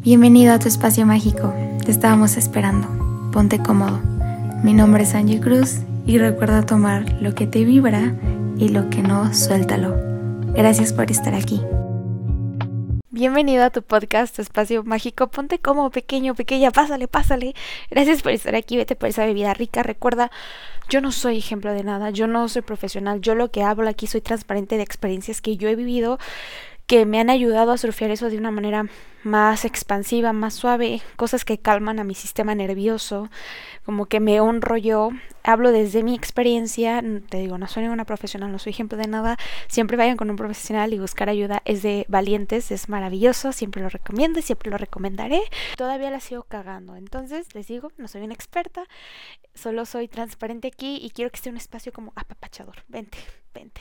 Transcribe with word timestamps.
Bienvenido 0.00 0.54
a 0.54 0.60
tu 0.60 0.68
espacio 0.68 1.04
mágico. 1.04 1.52
Te 1.84 1.90
estábamos 1.90 2.36
esperando. 2.36 2.86
Ponte 3.32 3.58
cómodo. 3.58 4.00
Mi 4.62 4.72
nombre 4.72 5.02
es 5.02 5.14
Angie 5.14 5.40
Cruz 5.40 5.80
y 6.06 6.18
recuerda 6.18 6.64
tomar 6.64 7.20
lo 7.20 7.34
que 7.34 7.48
te 7.48 7.64
vibra 7.64 8.14
y 8.56 8.68
lo 8.68 8.90
que 8.90 9.02
no, 9.02 9.34
suéltalo. 9.34 9.96
Gracias 10.54 10.92
por 10.92 11.10
estar 11.10 11.34
aquí. 11.34 11.60
Bienvenido 13.10 13.64
a 13.64 13.70
tu 13.70 13.82
podcast, 13.82 14.36
tu 14.36 14.42
espacio 14.42 14.84
mágico. 14.84 15.26
Ponte 15.26 15.58
como 15.58 15.90
pequeño, 15.90 16.36
pequeña, 16.36 16.70
pásale, 16.70 17.08
pásale. 17.08 17.56
Gracias 17.90 18.22
por 18.22 18.30
estar 18.30 18.54
aquí, 18.54 18.76
vete 18.76 18.94
por 18.94 19.08
esa 19.08 19.26
bebida 19.26 19.52
rica. 19.52 19.82
Recuerda, 19.82 20.30
yo 20.88 21.00
no 21.00 21.10
soy 21.10 21.38
ejemplo 21.38 21.72
de 21.72 21.82
nada, 21.82 22.10
yo 22.10 22.28
no 22.28 22.48
soy 22.48 22.62
profesional, 22.62 23.20
yo 23.20 23.34
lo 23.34 23.50
que 23.50 23.64
hablo 23.64 23.88
aquí 23.88 24.06
soy 24.06 24.20
transparente 24.20 24.76
de 24.76 24.84
experiencias 24.84 25.40
que 25.40 25.56
yo 25.56 25.68
he 25.68 25.74
vivido 25.74 26.20
que 26.88 27.04
me 27.04 27.20
han 27.20 27.28
ayudado 27.28 27.70
a 27.70 27.76
surfear 27.76 28.10
eso 28.10 28.30
de 28.30 28.38
una 28.38 28.50
manera 28.50 28.86
más 29.22 29.66
expansiva, 29.66 30.32
más 30.32 30.54
suave, 30.54 31.02
cosas 31.16 31.44
que 31.44 31.58
calman 31.58 32.00
a 32.00 32.04
mi 32.04 32.14
sistema 32.14 32.54
nervioso, 32.54 33.28
como 33.84 34.06
que 34.06 34.20
me 34.20 34.40
honro 34.40 34.78
yo, 34.78 35.10
hablo 35.42 35.72
desde 35.72 36.02
mi 36.02 36.14
experiencia, 36.14 37.02
te 37.28 37.38
digo, 37.38 37.58
no 37.58 37.66
soy 37.66 37.82
ninguna 37.82 38.04
profesional, 38.04 38.52
no 38.52 38.58
soy 38.58 38.70
ejemplo 38.70 38.98
de 38.98 39.06
nada, 39.06 39.36
siempre 39.68 39.96
vayan 39.96 40.16
con 40.16 40.30
un 40.30 40.36
profesional 40.36 40.92
y 40.92 40.98
buscar 40.98 41.28
ayuda 41.28 41.62
es 41.64 41.82
de 41.82 42.06
valientes, 42.08 42.70
es 42.70 42.88
maravilloso, 42.88 43.52
siempre 43.52 43.82
lo 43.82 43.88
recomiendo 43.88 44.38
y 44.38 44.42
siempre 44.42 44.70
lo 44.70 44.78
recomendaré. 44.78 45.40
Todavía 45.76 46.10
la 46.10 46.20
sigo 46.20 46.42
cagando, 46.44 46.96
entonces 46.96 47.54
les 47.54 47.66
digo, 47.66 47.92
no 47.96 48.08
soy 48.08 48.22
una 48.22 48.34
experta, 48.34 48.84
solo 49.54 49.84
soy 49.86 50.08
transparente 50.08 50.68
aquí 50.68 50.98
y 51.02 51.10
quiero 51.10 51.30
que 51.30 51.36
esté 51.36 51.50
un 51.50 51.56
espacio 51.56 51.92
como 51.92 52.12
apapachador, 52.16 52.84
vente 52.88 53.18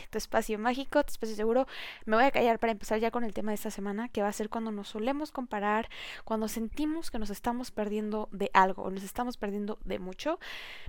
tu 0.10 0.18
espacio 0.18 0.58
mágico, 0.60 1.04
tu 1.04 1.12
espacio 1.12 1.36
seguro. 1.36 1.68
Me 2.06 2.16
voy 2.16 2.26
a 2.26 2.32
callar 2.32 2.60
para 2.60 2.72
empezar 2.72 3.00
ya 3.00 3.12
con 3.12 3.24
el 3.24 3.34
tema 3.34 3.52
de 3.52 3.56
esta 3.56 3.72
semana, 3.72 4.10
que 4.10 4.22
va 4.22 4.28
a 4.28 4.34
ser 4.34 4.50
cuando 4.50 4.72
nos 4.72 4.90
solemos 4.90 5.32
comparar, 5.32 5.90
cuando 6.24 6.48
sentimos 6.48 7.12
que 7.12 7.20
nos 7.20 7.30
estamos 7.30 7.72
perdiendo 7.72 8.30
de 8.32 8.50
algo 8.54 8.84
o 8.84 8.90
nos 8.90 9.04
estamos 9.04 9.38
perdiendo 9.38 9.78
de 9.86 10.00
mucho. 10.00 10.40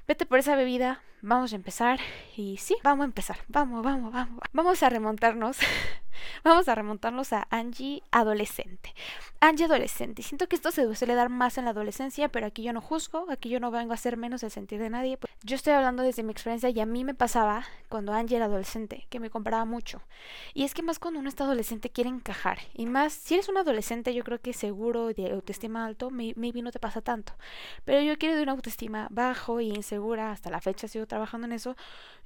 Vete 0.07 0.27
por 0.27 0.39
esa 0.39 0.57
bebida, 0.59 1.03
vamos 1.23 1.53
a 1.53 1.57
empezar. 1.57 2.01
Y 2.37 2.57
sí, 2.59 2.77
vamos 2.83 3.05
a 3.05 3.07
empezar. 3.07 3.39
Vamos, 3.49 3.83
vamos, 3.85 4.13
vamos. 4.13 4.41
Vamos 4.53 4.83
a 4.83 4.91
remontarnos 4.91 5.59
Vamos 6.45 6.69
a 6.69 6.75
remontarnos 6.75 7.33
a 7.33 7.47
Angie 7.51 8.03
adolescente. 8.11 8.95
Angie 9.41 9.67
adolescente. 9.67 10.23
Siento 10.23 10.49
que 10.49 10.57
esto 10.57 10.71
se 10.73 10.95
suele 10.95 11.15
dar 11.15 11.29
más 11.29 11.59
en 11.59 11.65
la 11.65 11.71
adolescencia, 11.71 12.29
pero 12.29 12.47
aquí 12.47 12.63
yo 12.63 12.73
no 12.73 12.81
juzgo, 12.81 13.27
aquí 13.31 13.49
yo 13.49 13.61
no 13.61 13.71
vengo 13.71 13.93
a 13.93 13.95
hacer 13.95 14.17
menos 14.17 14.43
el 14.43 14.51
sentir 14.51 14.81
de 14.81 14.91
nadie. 14.91 15.19
Yo 15.45 15.57
estoy 15.57 15.75
hablando 15.75 16.03
desde 16.03 16.25
mi 16.25 16.33
experiencia 16.33 16.71
y 16.71 16.81
a 16.81 16.87
mí 16.87 17.05
me 17.05 17.15
pasaba 17.15 17.65
cuando 17.89 18.13
Angie 18.13 18.37
era 18.37 18.47
adolescente, 18.47 19.07
que 19.09 19.21
me 19.21 19.31
comparaba 19.31 19.65
mucho. 19.65 20.03
Y 20.55 20.65
es 20.65 20.75
que 20.75 20.83
más 20.83 20.99
cuando 20.99 21.21
uno 21.21 21.29
está 21.29 21.45
adolescente 21.45 21.91
quiere 21.91 22.11
encajar. 22.11 22.59
Y 22.75 22.87
más, 22.87 23.13
si 23.13 23.35
eres 23.35 23.49
un 23.49 23.59
adolescente, 23.59 24.13
yo 24.13 24.25
creo 24.25 24.41
que 24.41 24.53
seguro 24.53 25.09
de 25.09 25.31
autoestima 25.31 25.87
alto, 25.87 26.11
maybe 26.11 26.63
no 26.63 26.73
te 26.73 26.81
pasa 26.81 27.01
tanto. 27.01 27.35
Pero 27.85 28.01
yo 28.01 28.19
quiero 28.19 28.37
de 28.37 28.43
una 28.43 28.53
autoestima 28.53 29.07
bajo 29.11 29.61
y 29.61 29.69
insegura, 29.69 30.33
hasta 30.33 30.51
la 30.51 30.61
fecha 30.61 30.89
sigo 30.89 31.07
trabajando 31.07 31.47
en 31.47 31.53
eso. 31.53 31.77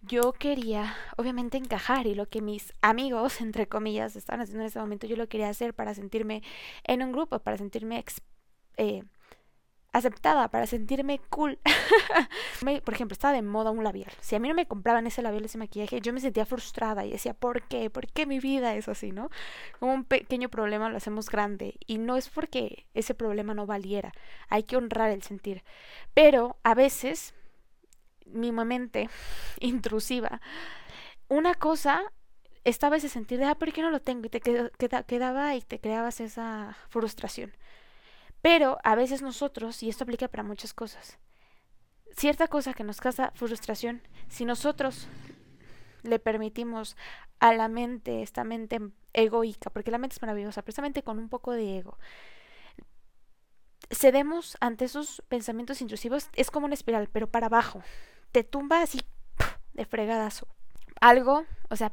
Yo 0.03 0.33
quería, 0.33 0.97
obviamente, 1.17 1.59
encajar 1.59 2.07
y 2.07 2.15
lo 2.15 2.29
que 2.29 2.41
mis 2.41 2.73
amigos, 2.81 3.41
entre 3.41 3.69
comillas, 3.69 3.82
comillas, 3.83 4.15
estaban 4.15 4.41
haciendo 4.41 4.63
en 4.63 4.69
ese 4.69 4.79
momento, 4.79 5.09
yo 5.09 5.17
lo 5.17 5.29
quería 5.29 5.49
hacer 5.49 5.75
para 5.75 5.93
sentirme 5.93 6.43
en 6.85 7.03
un 7.03 7.11
grupo, 7.11 7.41
para 7.41 7.59
sentirme 7.59 8.05
eh, 8.77 9.03
aceptada, 9.93 10.49
para 10.49 10.69
sentirme 10.69 11.19
cool. 11.31 11.59
Por 12.85 12.95
ejemplo, 12.95 13.13
estaba 13.13 13.35
de 13.35 13.43
moda 13.43 13.73
un 13.73 13.83
labial. 13.83 14.13
Si 14.21 14.37
a 14.37 14.39
mí 14.39 14.49
no 14.49 14.55
me 14.55 14.67
compraban 14.67 15.09
ese 15.09 15.21
labial, 15.21 15.45
ese 15.45 15.59
maquillaje, 15.59 16.01
yo 16.01 16.13
me 16.13 16.21
sentía 16.21 16.47
frustrada 16.47 17.05
y 17.05 17.11
decía, 17.11 17.35
¿por 17.35 17.63
qué? 17.63 17.91
¿Por 17.91 18.07
qué 18.07 18.25
mi 18.25 18.39
vida 18.39 18.77
es 18.77 18.89
así, 18.89 19.11
no? 19.11 19.31
Como 19.81 19.93
un 19.93 20.05
pequeño 20.05 20.49
problema 20.49 20.89
lo 20.89 20.97
hacemos 20.97 21.29
grande. 21.29 21.75
Y 21.89 21.99
no 21.99 22.17
es 22.17 22.29
porque 22.29 22.87
ese 22.95 23.15
problema 23.15 23.53
no 23.53 23.67
valiera. 23.67 24.13
Hay 24.49 24.63
que 24.63 24.77
honrar 24.77 25.11
el 25.11 25.25
sentir. 25.25 25.65
Pero 26.15 26.57
a 26.63 26.77
veces, 26.77 27.35
mi 28.27 28.53
mente 28.53 29.11
intrusiva, 29.59 30.41
una 31.27 31.55
cosa 31.55 32.13
estaba 32.65 32.97
ese 32.97 33.09
sentir 33.09 33.39
de, 33.39 33.47
ah, 33.47 33.55
¿por 33.55 33.73
qué 33.73 33.83
no 33.83 33.91
lo 33.91 34.01
tengo? 34.01 34.27
Y 34.27 34.31
te 34.31 34.41
quedaba 34.41 35.55
y 35.55 35.63
te 35.63 35.81
creabas 35.81 36.21
esa 36.21 36.77
frustración. 36.89 37.53
Pero 38.41 38.79
a 38.83 38.95
veces 38.95 39.23
nosotros, 39.23 39.83
y 39.83 39.89
esto 39.89 40.05
aplica 40.05 40.29
para 40.29 40.43
muchas 40.43 40.75
cosas, 40.75 41.19
cierta 42.17 42.49
cosa 42.49 42.75
que 42.75 42.85
nos 42.85 43.01
causa 43.01 43.31
frustración, 43.35 44.03
si 44.29 44.45
nosotros 44.45 45.07
le 46.03 46.19
permitimos 46.19 46.97
a 47.39 47.53
la 47.53 47.69
mente, 47.69 48.23
esta 48.23 48.45
mente 48.45 48.81
egoica, 49.13 49.71
porque 49.71 49.91
la 49.91 49.99
mente 49.99 50.15
es 50.15 50.23
maravillosa, 50.23 50.63
precisamente 50.63 51.03
con 51.03 51.19
un 51.19 51.29
poco 51.29 51.53
de 51.53 51.79
ego, 51.79 51.99
cedemos 53.91 54.57
ante 54.61 54.85
esos 54.85 55.23
pensamientos 55.29 55.81
intrusivos, 55.81 56.29
es 56.35 56.51
como 56.51 56.67
una 56.67 56.75
espiral, 56.75 57.09
pero 57.13 57.29
para 57.29 57.47
abajo, 57.47 57.83
te 58.33 58.43
tumba 58.43 58.83
así 58.83 59.01
de 59.75 59.85
fregadazo. 59.85 60.49
Algo, 61.01 61.45
o 61.69 61.77
sea, 61.77 61.93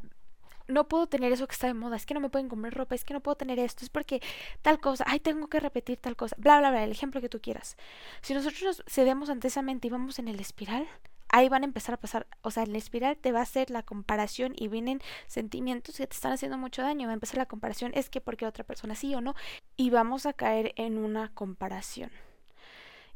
no 0.69 0.87
puedo 0.87 1.07
tener 1.07 1.31
eso 1.31 1.47
que 1.47 1.53
está 1.53 1.67
de 1.67 1.73
moda, 1.73 1.95
es 1.95 2.05
que 2.05 2.13
no 2.13 2.19
me 2.19 2.29
pueden 2.29 2.47
comprar 2.47 2.73
ropa, 2.73 2.95
es 2.95 3.03
que 3.03 3.13
no 3.13 3.21
puedo 3.21 3.35
tener 3.35 3.59
esto, 3.59 3.83
es 3.83 3.89
porque 3.89 4.21
tal 4.61 4.79
cosa, 4.79 5.03
ay, 5.07 5.19
tengo 5.19 5.47
que 5.47 5.59
repetir 5.59 5.97
tal 5.97 6.15
cosa, 6.15 6.35
bla, 6.39 6.59
bla, 6.59 6.71
bla, 6.71 6.83
el 6.83 6.91
ejemplo 6.91 7.19
que 7.21 7.29
tú 7.29 7.41
quieras. 7.41 7.75
Si 8.21 8.33
nosotros 8.33 8.63
nos 8.63 8.83
cedemos 8.87 9.29
ante 9.29 9.47
esa 9.47 9.61
mente 9.61 9.87
y 9.87 9.91
vamos 9.91 10.19
en 10.19 10.27
el 10.27 10.39
espiral, 10.39 10.87
ahí 11.29 11.49
van 11.49 11.63
a 11.63 11.65
empezar 11.65 11.93
a 11.95 11.97
pasar, 11.97 12.27
o 12.41 12.51
sea, 12.51 12.63
en 12.63 12.71
la 12.71 12.77
espiral 12.77 13.17
te 13.17 13.31
va 13.31 13.39
a 13.39 13.43
hacer 13.43 13.69
la 13.69 13.83
comparación 13.83 14.53
y 14.55 14.67
vienen 14.67 15.01
sentimientos 15.27 15.97
que 15.97 16.07
te 16.07 16.15
están 16.15 16.31
haciendo 16.31 16.57
mucho 16.57 16.81
daño, 16.81 17.07
va 17.07 17.11
a 17.11 17.15
empezar 17.15 17.37
la 17.37 17.45
comparación, 17.47 17.91
es 17.95 18.09
que 18.09 18.21
porque 18.21 18.45
otra 18.45 18.63
persona 18.63 18.95
sí 18.95 19.13
o 19.15 19.21
no, 19.21 19.35
y 19.75 19.89
vamos 19.89 20.25
a 20.25 20.33
caer 20.33 20.73
en 20.75 20.97
una 20.97 21.33
comparación. 21.33 22.11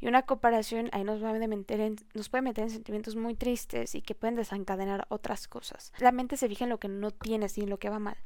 Y 0.03 0.07
una 0.09 0.23
comparación 0.23 0.89
ahí 0.91 1.05
nos, 1.05 1.21
puede 1.21 1.47
meter 1.47 1.79
en, 1.79 1.95
nos 2.13 2.27
puede 2.27 2.41
meter 2.41 2.65
en 2.65 2.71
sentimientos 2.71 3.15
muy 3.15 3.35
tristes 3.35 3.95
y 3.95 4.01
que 4.01 4.15
pueden 4.15 4.35
desencadenar 4.35 5.05
otras 5.07 5.47
cosas. 5.47 5.93
La 5.97 6.11
mente 6.11 6.35
se 6.35 6.49
fija 6.49 6.65
en 6.65 6.71
lo 6.71 6.77
que 6.77 6.89
no 6.89 7.11
tienes 7.11 7.57
y 7.57 7.61
en 7.61 7.69
lo 7.69 7.77
que 7.79 7.89
va 7.89 7.99
mal. 7.99 8.17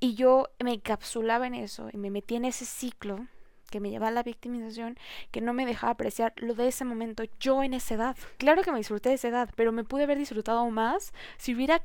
Y 0.00 0.14
yo 0.16 0.48
me 0.58 0.72
encapsulaba 0.72 1.46
en 1.46 1.54
eso 1.54 1.90
y 1.92 1.96
me 1.96 2.10
metí 2.10 2.34
en 2.34 2.44
ese 2.44 2.64
ciclo 2.64 3.24
que 3.70 3.78
me 3.78 3.90
llevaba 3.90 4.08
a 4.08 4.14
la 4.14 4.24
victimización, 4.24 4.98
que 5.30 5.40
no 5.40 5.52
me 5.52 5.64
dejaba 5.64 5.92
apreciar 5.92 6.32
lo 6.38 6.54
de 6.54 6.66
ese 6.66 6.84
momento 6.84 7.22
yo 7.38 7.62
en 7.62 7.74
esa 7.74 7.94
edad. 7.94 8.16
Claro 8.36 8.64
que 8.64 8.72
me 8.72 8.78
disfruté 8.78 9.10
de 9.10 9.14
esa 9.14 9.28
edad, 9.28 9.50
pero 9.54 9.70
me 9.70 9.84
pude 9.84 10.02
haber 10.02 10.18
disfrutado 10.18 10.68
más 10.70 11.12
si 11.36 11.54
hubiera 11.54 11.84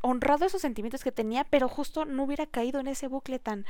honrado 0.00 0.46
esos 0.46 0.62
sentimientos 0.62 1.02
que 1.02 1.10
tenía, 1.10 1.42
pero 1.42 1.68
justo 1.68 2.04
no 2.04 2.22
hubiera 2.22 2.46
caído 2.46 2.78
en 2.78 2.86
ese 2.86 3.08
bucle 3.08 3.40
tan 3.40 3.66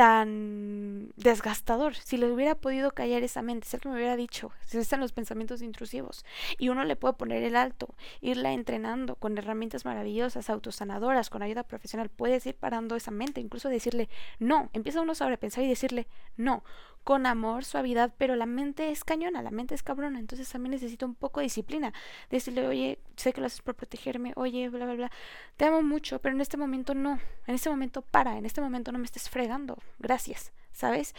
tan 0.00 1.12
desgastador. 1.16 1.94
Si 1.94 2.16
le 2.16 2.32
hubiera 2.32 2.54
podido 2.54 2.90
callar 2.92 3.22
esa 3.22 3.42
mente, 3.42 3.68
si 3.68 3.76
que 3.76 3.90
me 3.90 3.96
hubiera 3.96 4.16
dicho, 4.16 4.50
si 4.64 4.78
están 4.78 4.98
los 5.00 5.12
pensamientos 5.12 5.60
intrusivos, 5.60 6.24
y 6.56 6.70
uno 6.70 6.84
le 6.84 6.96
puede 6.96 7.12
poner 7.12 7.42
el 7.42 7.54
alto, 7.54 7.94
irla 8.22 8.54
entrenando 8.54 9.16
con 9.16 9.36
herramientas 9.36 9.84
maravillosas, 9.84 10.48
autosanadoras, 10.48 11.28
con 11.28 11.42
ayuda 11.42 11.64
profesional, 11.64 12.08
puedes 12.08 12.46
ir 12.46 12.54
parando 12.54 12.96
esa 12.96 13.10
mente, 13.10 13.42
incluso 13.42 13.68
decirle 13.68 14.08
no, 14.38 14.70
empieza 14.72 15.02
uno 15.02 15.12
a 15.12 15.16
sobrepensar 15.16 15.64
y 15.64 15.68
decirle 15.68 16.06
no, 16.38 16.64
con 17.04 17.26
amor, 17.26 17.64
suavidad, 17.64 18.12
pero 18.18 18.36
la 18.36 18.46
mente 18.46 18.90
es 18.90 19.04
cañona, 19.04 19.42
la 19.42 19.50
mente 19.50 19.74
es 19.74 19.82
cabrona, 19.82 20.18
entonces 20.18 20.48
también 20.48 20.72
necesito 20.72 21.06
un 21.06 21.14
poco 21.14 21.40
de 21.40 21.44
disciplina. 21.44 21.92
Decirle, 22.30 22.66
oye, 22.66 22.98
sé 23.16 23.32
que 23.32 23.40
lo 23.40 23.46
haces 23.46 23.62
por 23.62 23.74
protegerme, 23.74 24.32
oye, 24.36 24.68
bla, 24.68 24.84
bla, 24.84 24.94
bla, 24.94 25.10
te 25.56 25.64
amo 25.64 25.82
mucho, 25.82 26.20
pero 26.20 26.34
en 26.34 26.40
este 26.40 26.56
momento 26.56 26.94
no, 26.94 27.18
en 27.46 27.54
este 27.54 27.70
momento 27.70 28.02
para, 28.02 28.36
en 28.36 28.46
este 28.46 28.60
momento 28.60 28.92
no 28.92 28.98
me 28.98 29.06
estés 29.06 29.28
fregando, 29.28 29.78
gracias, 29.98 30.52
¿sabes? 30.72 31.14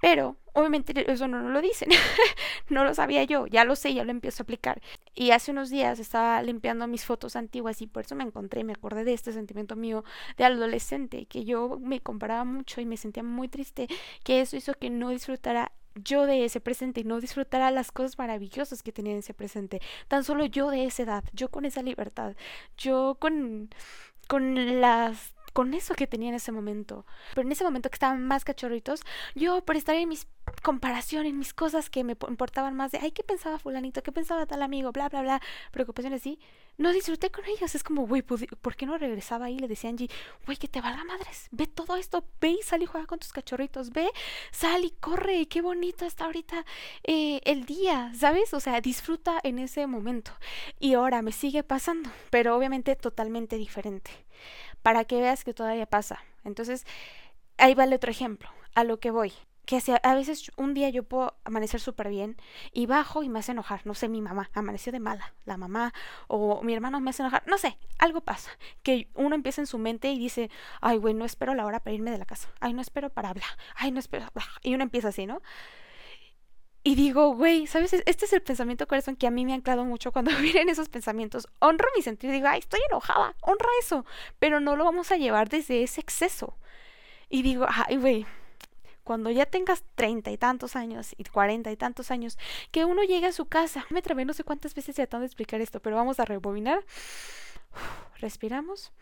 Pero 0.00 0.36
obviamente 0.52 1.10
eso 1.10 1.28
no, 1.28 1.48
lo 1.48 1.60
dicen, 1.60 1.90
no 2.68 2.84
lo 2.84 2.94
sabía 2.94 3.24
yo, 3.24 3.46
ya 3.46 3.64
lo 3.64 3.76
sé, 3.76 3.94
ya 3.94 4.04
lo 4.04 4.10
empiezo 4.10 4.42
a 4.42 4.44
aplicar. 4.44 4.80
Y 5.14 5.30
hace 5.30 5.50
unos 5.50 5.70
días 5.70 5.98
estaba 5.98 6.42
limpiando 6.42 6.86
mis 6.86 7.04
fotos 7.04 7.36
antiguas 7.36 7.82
y 7.82 7.86
por 7.86 8.04
eso 8.04 8.14
me 8.14 8.24
encontré, 8.24 8.64
me 8.64 8.72
acordé 8.72 9.04
de 9.04 9.12
este 9.12 9.32
sentimiento 9.32 9.76
mío 9.76 10.04
de 10.36 10.44
adolescente, 10.44 11.26
que 11.26 11.44
yo 11.44 11.78
me 11.80 12.00
comparaba 12.00 12.44
mucho 12.44 12.80
y 12.80 12.86
me 12.86 12.96
sentía 12.96 13.22
muy 13.22 13.48
triste, 13.48 13.88
que 14.24 14.40
eso 14.40 14.56
hizo 14.56 14.74
que 14.74 14.90
no 14.90 15.10
disfrutara 15.10 15.72
yo 15.94 16.26
de 16.26 16.44
ese 16.44 16.60
presente 16.60 17.00
y 17.00 17.04
no 17.04 17.20
disfrutara 17.20 17.70
las 17.70 17.92
cosas 17.92 18.18
maravillosas 18.18 18.82
que 18.82 18.92
tenía 18.92 19.12
en 19.12 19.18
ese 19.18 19.34
presente. 19.34 19.80
Tan 20.08 20.24
solo 20.24 20.44
yo 20.46 20.70
de 20.70 20.84
esa 20.84 21.02
edad, 21.02 21.24
yo 21.32 21.50
con 21.50 21.64
esa 21.64 21.82
libertad, 21.82 22.36
yo 22.76 23.16
con, 23.20 23.70
con 24.28 24.80
las 24.80 25.34
con 25.52 25.74
eso 25.74 25.94
que 25.94 26.06
tenía 26.06 26.28
en 26.30 26.34
ese 26.36 26.52
momento. 26.52 27.06
Pero 27.34 27.46
en 27.46 27.52
ese 27.52 27.64
momento 27.64 27.90
que 27.90 27.96
estaban 27.96 28.24
más 28.24 28.44
cachorritos, 28.44 29.02
yo 29.34 29.64
por 29.64 29.76
estar 29.76 29.94
en 29.96 30.08
mis 30.08 30.26
comparaciones, 30.62 31.30
en 31.30 31.38
mis 31.38 31.54
cosas 31.54 31.90
que 31.90 32.04
me 32.04 32.16
importaban 32.28 32.74
más 32.74 32.92
de, 32.92 32.98
ay, 32.98 33.12
¿qué 33.12 33.22
pensaba 33.22 33.58
fulanito? 33.58 34.02
¿Qué 34.02 34.12
pensaba 34.12 34.46
tal 34.46 34.62
amigo? 34.62 34.92
Bla, 34.92 35.08
bla, 35.08 35.22
bla, 35.22 35.40
preocupaciones 35.70 36.20
así. 36.20 36.38
No 36.76 36.92
disfruté 36.92 37.30
con 37.30 37.44
ellos. 37.44 37.74
Es 37.74 37.82
como, 37.82 38.06
güey, 38.06 38.22
¿por 38.22 38.76
qué 38.76 38.86
no 38.86 38.96
regresaba 38.96 39.46
ahí? 39.46 39.58
Le 39.58 39.68
decía 39.68 39.90
Angie, 39.90 40.08
güey, 40.46 40.56
que 40.56 40.68
te 40.68 40.80
valga 40.80 41.04
madres. 41.04 41.48
Ve 41.50 41.66
todo 41.66 41.96
esto, 41.96 42.24
ve 42.40 42.50
y 42.50 42.62
sal 42.62 42.82
y 42.82 42.86
juega 42.86 43.06
con 43.06 43.18
tus 43.18 43.32
cachorritos. 43.32 43.90
Ve, 43.90 44.10
sal 44.50 44.84
y 44.84 44.90
corre. 44.90 45.46
Qué 45.46 45.60
bonito 45.60 46.04
está 46.06 46.24
ahorita 46.24 46.64
eh, 47.04 47.40
el 47.44 47.66
día, 47.66 48.12
¿sabes? 48.18 48.54
O 48.54 48.60
sea, 48.60 48.80
disfruta 48.80 49.38
en 49.42 49.58
ese 49.58 49.86
momento. 49.86 50.32
Y 50.78 50.94
ahora 50.94 51.22
me 51.22 51.32
sigue 51.32 51.62
pasando, 51.62 52.10
pero 52.30 52.56
obviamente 52.56 52.96
totalmente 52.96 53.56
diferente 53.56 54.10
para 54.82 55.04
que 55.04 55.20
veas 55.20 55.44
que 55.44 55.54
todavía 55.54 55.86
pasa. 55.86 56.18
Entonces, 56.44 56.86
ahí 57.58 57.74
vale 57.74 57.96
otro 57.96 58.10
ejemplo, 58.10 58.48
a 58.74 58.84
lo 58.84 58.98
que 59.00 59.10
voy. 59.10 59.32
que 59.66 59.80
a 60.02 60.14
veces 60.14 60.50
un 60.56 60.74
día 60.74 60.88
yo 60.88 61.04
puedo 61.04 61.34
amanecer 61.44 61.80
súper 61.80 62.08
bien 62.08 62.36
y 62.72 62.86
bajo 62.86 63.22
y 63.22 63.28
me 63.28 63.38
hace 63.38 63.52
enojar, 63.52 63.82
no 63.84 63.94
sé, 63.94 64.08
mi 64.08 64.20
mamá 64.20 64.50
amaneció 64.52 64.90
de 64.90 64.98
mala, 64.98 65.32
la 65.44 65.56
mamá 65.56 65.92
o 66.26 66.60
mi 66.64 66.74
hermano 66.74 66.98
me 67.00 67.10
hace 67.10 67.22
enojar, 67.22 67.44
no 67.46 67.56
sé, 67.56 67.78
algo 67.98 68.20
pasa, 68.20 68.50
que 68.82 69.08
uno 69.14 69.36
empieza 69.36 69.60
en 69.60 69.68
su 69.68 69.78
mente 69.78 70.10
y 70.10 70.18
dice, 70.18 70.50
ay, 70.80 70.96
güey, 70.96 71.14
no 71.14 71.24
espero 71.24 71.54
la 71.54 71.66
hora 71.66 71.78
para 71.78 71.94
irme 71.94 72.10
de 72.10 72.18
la 72.18 72.24
casa, 72.24 72.48
ay, 72.58 72.72
no 72.72 72.80
espero 72.80 73.10
para 73.10 73.28
hablar, 73.28 73.50
ay, 73.76 73.92
no 73.92 74.00
espero, 74.00 74.26
y 74.62 74.74
uno 74.74 74.82
empieza 74.82 75.08
así, 75.08 75.24
¿no? 75.26 75.40
Y 76.82 76.94
digo, 76.94 77.34
güey, 77.34 77.66
¿sabes? 77.66 77.92
Este 77.92 78.24
es 78.24 78.32
el 78.32 78.42
pensamiento 78.42 78.86
corazón 78.86 79.16
que 79.16 79.26
a 79.26 79.30
mí 79.30 79.44
me 79.44 79.52
ha 79.52 79.56
anclado 79.56 79.84
mucho 79.84 80.12
cuando 80.12 80.30
vienen 80.40 80.70
esos 80.70 80.88
pensamientos. 80.88 81.48
Honro 81.58 81.86
mi 81.94 82.02
sentido, 82.02 82.32
digo, 82.32 82.48
ay, 82.48 82.60
estoy 82.60 82.80
enojada, 82.88 83.34
honra 83.42 83.68
eso, 83.80 84.06
pero 84.38 84.60
no 84.60 84.76
lo 84.76 84.84
vamos 84.84 85.12
a 85.12 85.16
llevar 85.16 85.48
desde 85.50 85.82
ese 85.82 86.00
exceso. 86.00 86.56
Y 87.28 87.42
digo, 87.42 87.66
ay, 87.68 87.96
güey, 87.96 88.26
cuando 89.04 89.30
ya 89.30 89.44
tengas 89.44 89.84
treinta 89.94 90.30
y 90.30 90.38
tantos 90.38 90.74
años 90.74 91.14
y 91.18 91.24
cuarenta 91.24 91.70
y 91.70 91.76
tantos 91.76 92.10
años, 92.10 92.38
que 92.70 92.84
uno 92.84 93.02
llegue 93.02 93.26
a 93.26 93.32
su 93.32 93.46
casa. 93.46 93.84
Me 93.90 94.02
trabé 94.02 94.24
no 94.24 94.32
sé 94.32 94.44
cuántas 94.44 94.74
veces 94.74 94.96
tratando 94.96 95.22
de 95.22 95.26
explicar 95.26 95.60
esto, 95.60 95.80
pero 95.80 95.96
vamos 95.96 96.18
a 96.18 96.24
rebobinar. 96.24 96.84
Respiramos. 98.20 98.92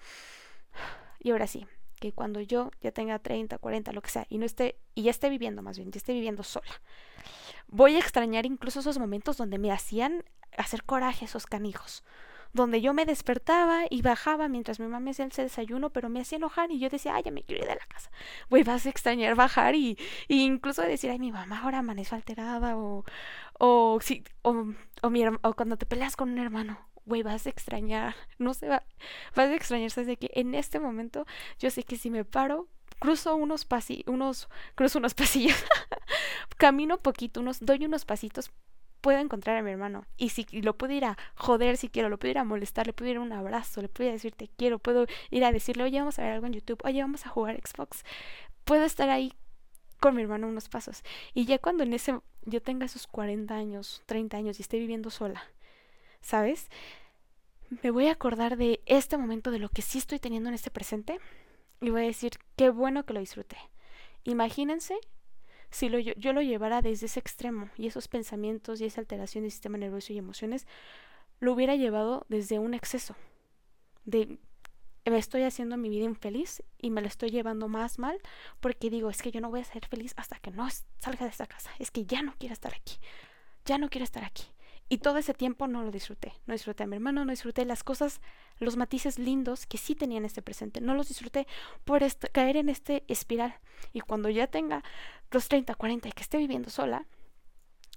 Y 1.20 1.30
ahora 1.30 1.46
sí, 1.46 1.66
que 1.98 2.12
cuando 2.12 2.40
yo 2.40 2.70
ya 2.80 2.92
tenga 2.92 3.18
30, 3.18 3.58
40, 3.58 3.92
lo 3.92 4.02
que 4.02 4.10
sea, 4.10 4.26
y 4.28 4.38
no 4.38 4.46
esté, 4.46 4.78
y 4.94 5.04
ya 5.04 5.10
esté 5.10 5.28
viviendo 5.30 5.62
más 5.62 5.76
bien, 5.78 5.90
ya 5.90 5.98
esté 5.98 6.12
viviendo 6.12 6.42
sola, 6.42 6.80
voy 7.68 7.96
a 7.96 7.98
extrañar 7.98 8.46
incluso 8.46 8.80
esos 8.80 8.98
momentos 8.98 9.36
donde 9.36 9.58
me 9.58 9.72
hacían 9.72 10.24
hacer 10.56 10.84
coraje 10.84 11.26
esos 11.26 11.46
canijos 11.46 12.04
donde 12.52 12.80
yo 12.80 12.94
me 12.94 13.04
despertaba 13.04 13.82
y 13.90 14.02
bajaba 14.02 14.48
mientras 14.48 14.80
mi 14.80 14.86
mamá 14.86 15.10
hacía 15.10 15.24
el 15.24 15.30
desayuno, 15.30 15.90
pero 15.90 16.08
me 16.08 16.20
hacía 16.20 16.36
enojar 16.36 16.70
y 16.70 16.78
yo 16.78 16.88
decía, 16.88 17.14
ay, 17.14 17.22
ya 17.24 17.30
me 17.30 17.42
quiero 17.42 17.62
ir 17.62 17.68
de 17.68 17.76
la 17.76 17.86
casa. 17.86 18.10
Güey, 18.48 18.62
vas 18.62 18.86
a 18.86 18.88
extrañar 18.90 19.34
bajar 19.34 19.74
y, 19.74 19.98
y 20.28 20.44
incluso 20.44 20.82
decir, 20.82 21.10
ay, 21.10 21.18
mi 21.18 21.32
mamá 21.32 21.60
ahora 21.62 21.78
amaneció 21.78 22.16
alterada 22.16 22.76
o, 22.76 23.04
o, 23.58 23.98
sí, 24.00 24.24
o, 24.42 24.66
o, 25.02 25.10
mi, 25.10 25.26
o 25.26 25.54
cuando 25.54 25.76
te 25.76 25.86
peleas 25.86 26.16
con 26.16 26.30
un 26.30 26.38
hermano. 26.38 26.78
Güey, 27.08 27.22
vas 27.22 27.46
a 27.46 27.48
extrañar, 27.48 28.14
no 28.38 28.52
se 28.52 28.68
va, 28.68 28.84
vas 29.34 29.48
a 29.48 29.54
extrañar, 29.54 29.90
de 29.90 30.16
que 30.18 30.30
en 30.34 30.54
este 30.54 30.78
momento 30.78 31.24
yo 31.58 31.70
sé 31.70 31.82
que 31.82 31.96
si 31.96 32.10
me 32.10 32.26
paro, 32.26 32.68
cruzo 32.98 33.34
unos 33.34 33.64
pasillos, 33.64 34.06
unos, 34.08 34.48
cruzo 34.74 34.98
unos 34.98 35.14
pasillos, 35.22 35.56
camino 36.58 36.98
poquito, 36.98 37.40
unos, 37.40 37.64
doy 37.64 37.86
unos 37.86 38.04
pasitos, 38.04 38.50
puedo 39.00 39.20
encontrar 39.20 39.56
a 39.56 39.62
mi 39.62 39.70
hermano. 39.70 40.04
Y 40.18 40.28
si 40.28 40.44
lo 40.60 40.76
puedo 40.76 40.92
ir 40.92 41.06
a 41.06 41.16
joder 41.34 41.78
si 41.78 41.88
quiero, 41.88 42.10
lo 42.10 42.18
puedo 42.18 42.32
ir 42.32 42.38
a 42.38 42.44
molestar, 42.44 42.86
le 42.86 42.92
puedo 42.92 43.10
ir 43.10 43.16
a 43.16 43.20
un 43.20 43.32
abrazo, 43.32 43.80
le 43.80 43.88
puedo 43.88 44.12
decir 44.12 44.34
te 44.34 44.48
quiero, 44.48 44.78
puedo 44.78 45.06
ir 45.30 45.46
a 45.46 45.52
decirle, 45.52 45.84
oye, 45.84 45.98
vamos 45.98 46.18
a 46.18 46.22
ver 46.24 46.32
algo 46.32 46.46
en 46.46 46.52
YouTube, 46.52 46.82
oye, 46.84 47.00
vamos 47.00 47.24
a 47.24 47.30
jugar 47.30 47.58
Xbox. 47.66 48.04
Puedo 48.66 48.84
estar 48.84 49.08
ahí 49.08 49.32
con 49.98 50.14
mi 50.14 50.20
hermano 50.20 50.46
unos 50.46 50.68
pasos. 50.68 51.04
Y 51.32 51.46
ya 51.46 51.58
cuando 51.58 51.84
en 51.84 51.94
ese 51.94 52.20
yo 52.44 52.60
tenga 52.60 52.84
esos 52.84 53.06
40 53.06 53.54
años, 53.54 54.02
30 54.04 54.36
años 54.36 54.58
y 54.58 54.62
esté 54.62 54.78
viviendo 54.78 55.08
sola, 55.08 55.42
¿sabes? 56.20 56.68
Me 57.82 57.90
voy 57.90 58.06
a 58.06 58.12
acordar 58.12 58.56
de 58.56 58.80
este 58.86 59.16
momento, 59.18 59.50
de 59.50 59.58
lo 59.58 59.68
que 59.68 59.82
sí 59.82 59.98
estoy 59.98 60.18
teniendo 60.18 60.48
en 60.48 60.54
este 60.54 60.70
presente, 60.70 61.18
y 61.80 61.90
voy 61.90 62.02
a 62.02 62.06
decir, 62.06 62.32
qué 62.56 62.70
bueno 62.70 63.04
que 63.04 63.12
lo 63.12 63.20
disfruté. 63.20 63.56
Imagínense 64.24 64.98
si 65.70 65.90
yo 66.16 66.32
lo 66.32 66.42
llevara 66.42 66.82
desde 66.82 67.06
ese 67.06 67.20
extremo 67.20 67.68
y 67.76 67.86
esos 67.86 68.08
pensamientos 68.08 68.80
y 68.80 68.86
esa 68.86 69.00
alteración 69.00 69.44
del 69.44 69.50
sistema 69.50 69.78
nervioso 69.78 70.12
y 70.12 70.18
emociones, 70.18 70.66
lo 71.40 71.52
hubiera 71.52 71.76
llevado 71.76 72.24
desde 72.28 72.58
un 72.58 72.74
exceso 72.74 73.14
de 74.04 74.38
me 75.04 75.18
estoy 75.18 75.42
haciendo 75.42 75.76
mi 75.76 75.88
vida 75.88 76.04
infeliz 76.04 76.62
y 76.78 76.90
me 76.90 77.00
lo 77.00 77.06
estoy 77.06 77.30
llevando 77.30 77.68
más 77.68 77.98
mal 77.98 78.18
porque 78.60 78.90
digo, 78.90 79.10
es 79.10 79.22
que 79.22 79.30
yo 79.30 79.40
no 79.40 79.50
voy 79.50 79.60
a 79.60 79.64
ser 79.64 79.86
feliz 79.86 80.12
hasta 80.16 80.38
que 80.38 80.50
no 80.50 80.68
salga 80.98 81.24
de 81.24 81.30
esta 81.30 81.46
casa, 81.46 81.70
es 81.78 81.90
que 81.90 82.04
ya 82.04 82.22
no 82.22 82.34
quiero 82.38 82.52
estar 82.52 82.74
aquí, 82.74 82.96
ya 83.64 83.78
no 83.78 83.88
quiero 83.88 84.04
estar 84.04 84.24
aquí. 84.24 84.44
Y 84.88 84.98
todo 84.98 85.18
ese 85.18 85.34
tiempo 85.34 85.66
no 85.66 85.82
lo 85.82 85.90
disfruté. 85.90 86.32
No 86.46 86.54
disfruté 86.54 86.84
a 86.84 86.86
mi 86.86 86.96
hermano, 86.96 87.24
no 87.24 87.30
disfruté 87.30 87.64
las 87.64 87.84
cosas, 87.84 88.20
los 88.58 88.76
matices 88.76 89.18
lindos 89.18 89.66
que 89.66 89.76
sí 89.78 89.94
tenía 89.94 90.18
en 90.18 90.24
este 90.24 90.42
presente. 90.42 90.80
No 90.80 90.94
los 90.94 91.08
disfruté 91.08 91.46
por 91.84 92.02
caer 92.32 92.56
en 92.56 92.68
este 92.68 93.04
espiral. 93.08 93.54
Y 93.92 94.00
cuando 94.00 94.30
ya 94.30 94.46
tenga 94.46 94.82
los 95.30 95.48
30, 95.48 95.74
40 95.74 96.08
y 96.08 96.12
que 96.12 96.22
esté 96.22 96.38
viviendo 96.38 96.70
sola, 96.70 97.06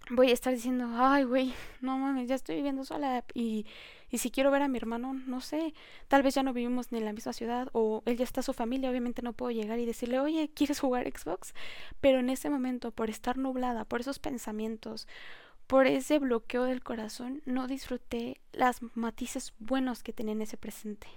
voy 0.10 0.30
a 0.30 0.34
estar 0.34 0.54
diciendo, 0.54 0.90
ay, 0.94 1.24
güey, 1.24 1.54
no 1.80 1.98
mames, 1.98 2.28
ya 2.28 2.36
estoy 2.36 2.56
viviendo 2.56 2.84
sola. 2.84 3.24
Y, 3.34 3.66
y 4.10 4.18
si 4.18 4.30
quiero 4.30 4.52
ver 4.52 4.62
a 4.62 4.68
mi 4.68 4.78
hermano, 4.78 5.14
no 5.14 5.40
sé, 5.40 5.74
tal 6.08 6.24
vez 6.24 6.36
ya 6.36 6.44
no 6.44 6.54
vivimos 6.54 6.92
ni 6.92 6.98
en 6.98 7.06
la 7.06 7.14
misma 7.14 7.34
ciudad 7.34 7.70
o 7.72 8.04
él 8.06 8.18
ya 8.18 8.26
está 8.26 8.42
su 8.42 8.54
familia, 8.54 8.90
obviamente 8.90 9.22
no 9.22 9.34
puedo 9.34 9.52
llegar 9.52 9.80
y 9.80 9.86
decirle, 9.86 10.20
oye, 10.20 10.52
¿quieres 10.54 10.80
jugar 10.80 11.10
Xbox? 11.10 11.54
Pero 12.02 12.20
en 12.20 12.30
ese 12.30 12.50
momento, 12.50 12.92
por 12.92 13.10
estar 13.10 13.38
nublada, 13.38 13.86
por 13.86 14.02
esos 14.02 14.20
pensamientos, 14.20 15.08
por 15.72 15.88
ese 15.88 16.20
bloqueo 16.20 16.66
del 16.66 16.84
corazón 16.84 17.42
no 17.46 17.66
disfruté 17.66 18.42
las 18.52 18.82
matices 18.94 19.54
buenos 19.58 20.04
que 20.04 20.12
tenía 20.12 20.34
en 20.34 20.42
ese 20.42 20.58
presente. 20.58 21.08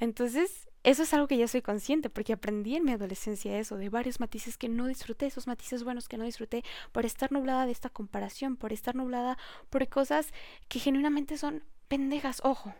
Entonces, 0.00 0.68
eso 0.82 1.04
es 1.04 1.14
algo 1.14 1.28
que 1.28 1.36
ya 1.36 1.46
soy 1.46 1.62
consciente, 1.62 2.10
porque 2.10 2.32
aprendí 2.32 2.74
en 2.74 2.84
mi 2.84 2.90
adolescencia 2.90 3.56
eso, 3.60 3.76
de 3.76 3.88
varios 3.88 4.18
matices 4.18 4.58
que 4.58 4.68
no 4.68 4.88
disfruté, 4.88 5.26
esos 5.26 5.46
matices 5.46 5.84
buenos 5.84 6.08
que 6.08 6.18
no 6.18 6.24
disfruté, 6.24 6.64
por 6.90 7.06
estar 7.06 7.30
nublada 7.30 7.64
de 7.64 7.70
esta 7.70 7.88
comparación, 7.88 8.56
por 8.56 8.72
estar 8.72 8.96
nublada 8.96 9.38
por 9.70 9.88
cosas 9.88 10.32
que 10.66 10.80
genuinamente 10.80 11.38
son 11.38 11.62
pendejas, 11.86 12.40
ojo, 12.42 12.74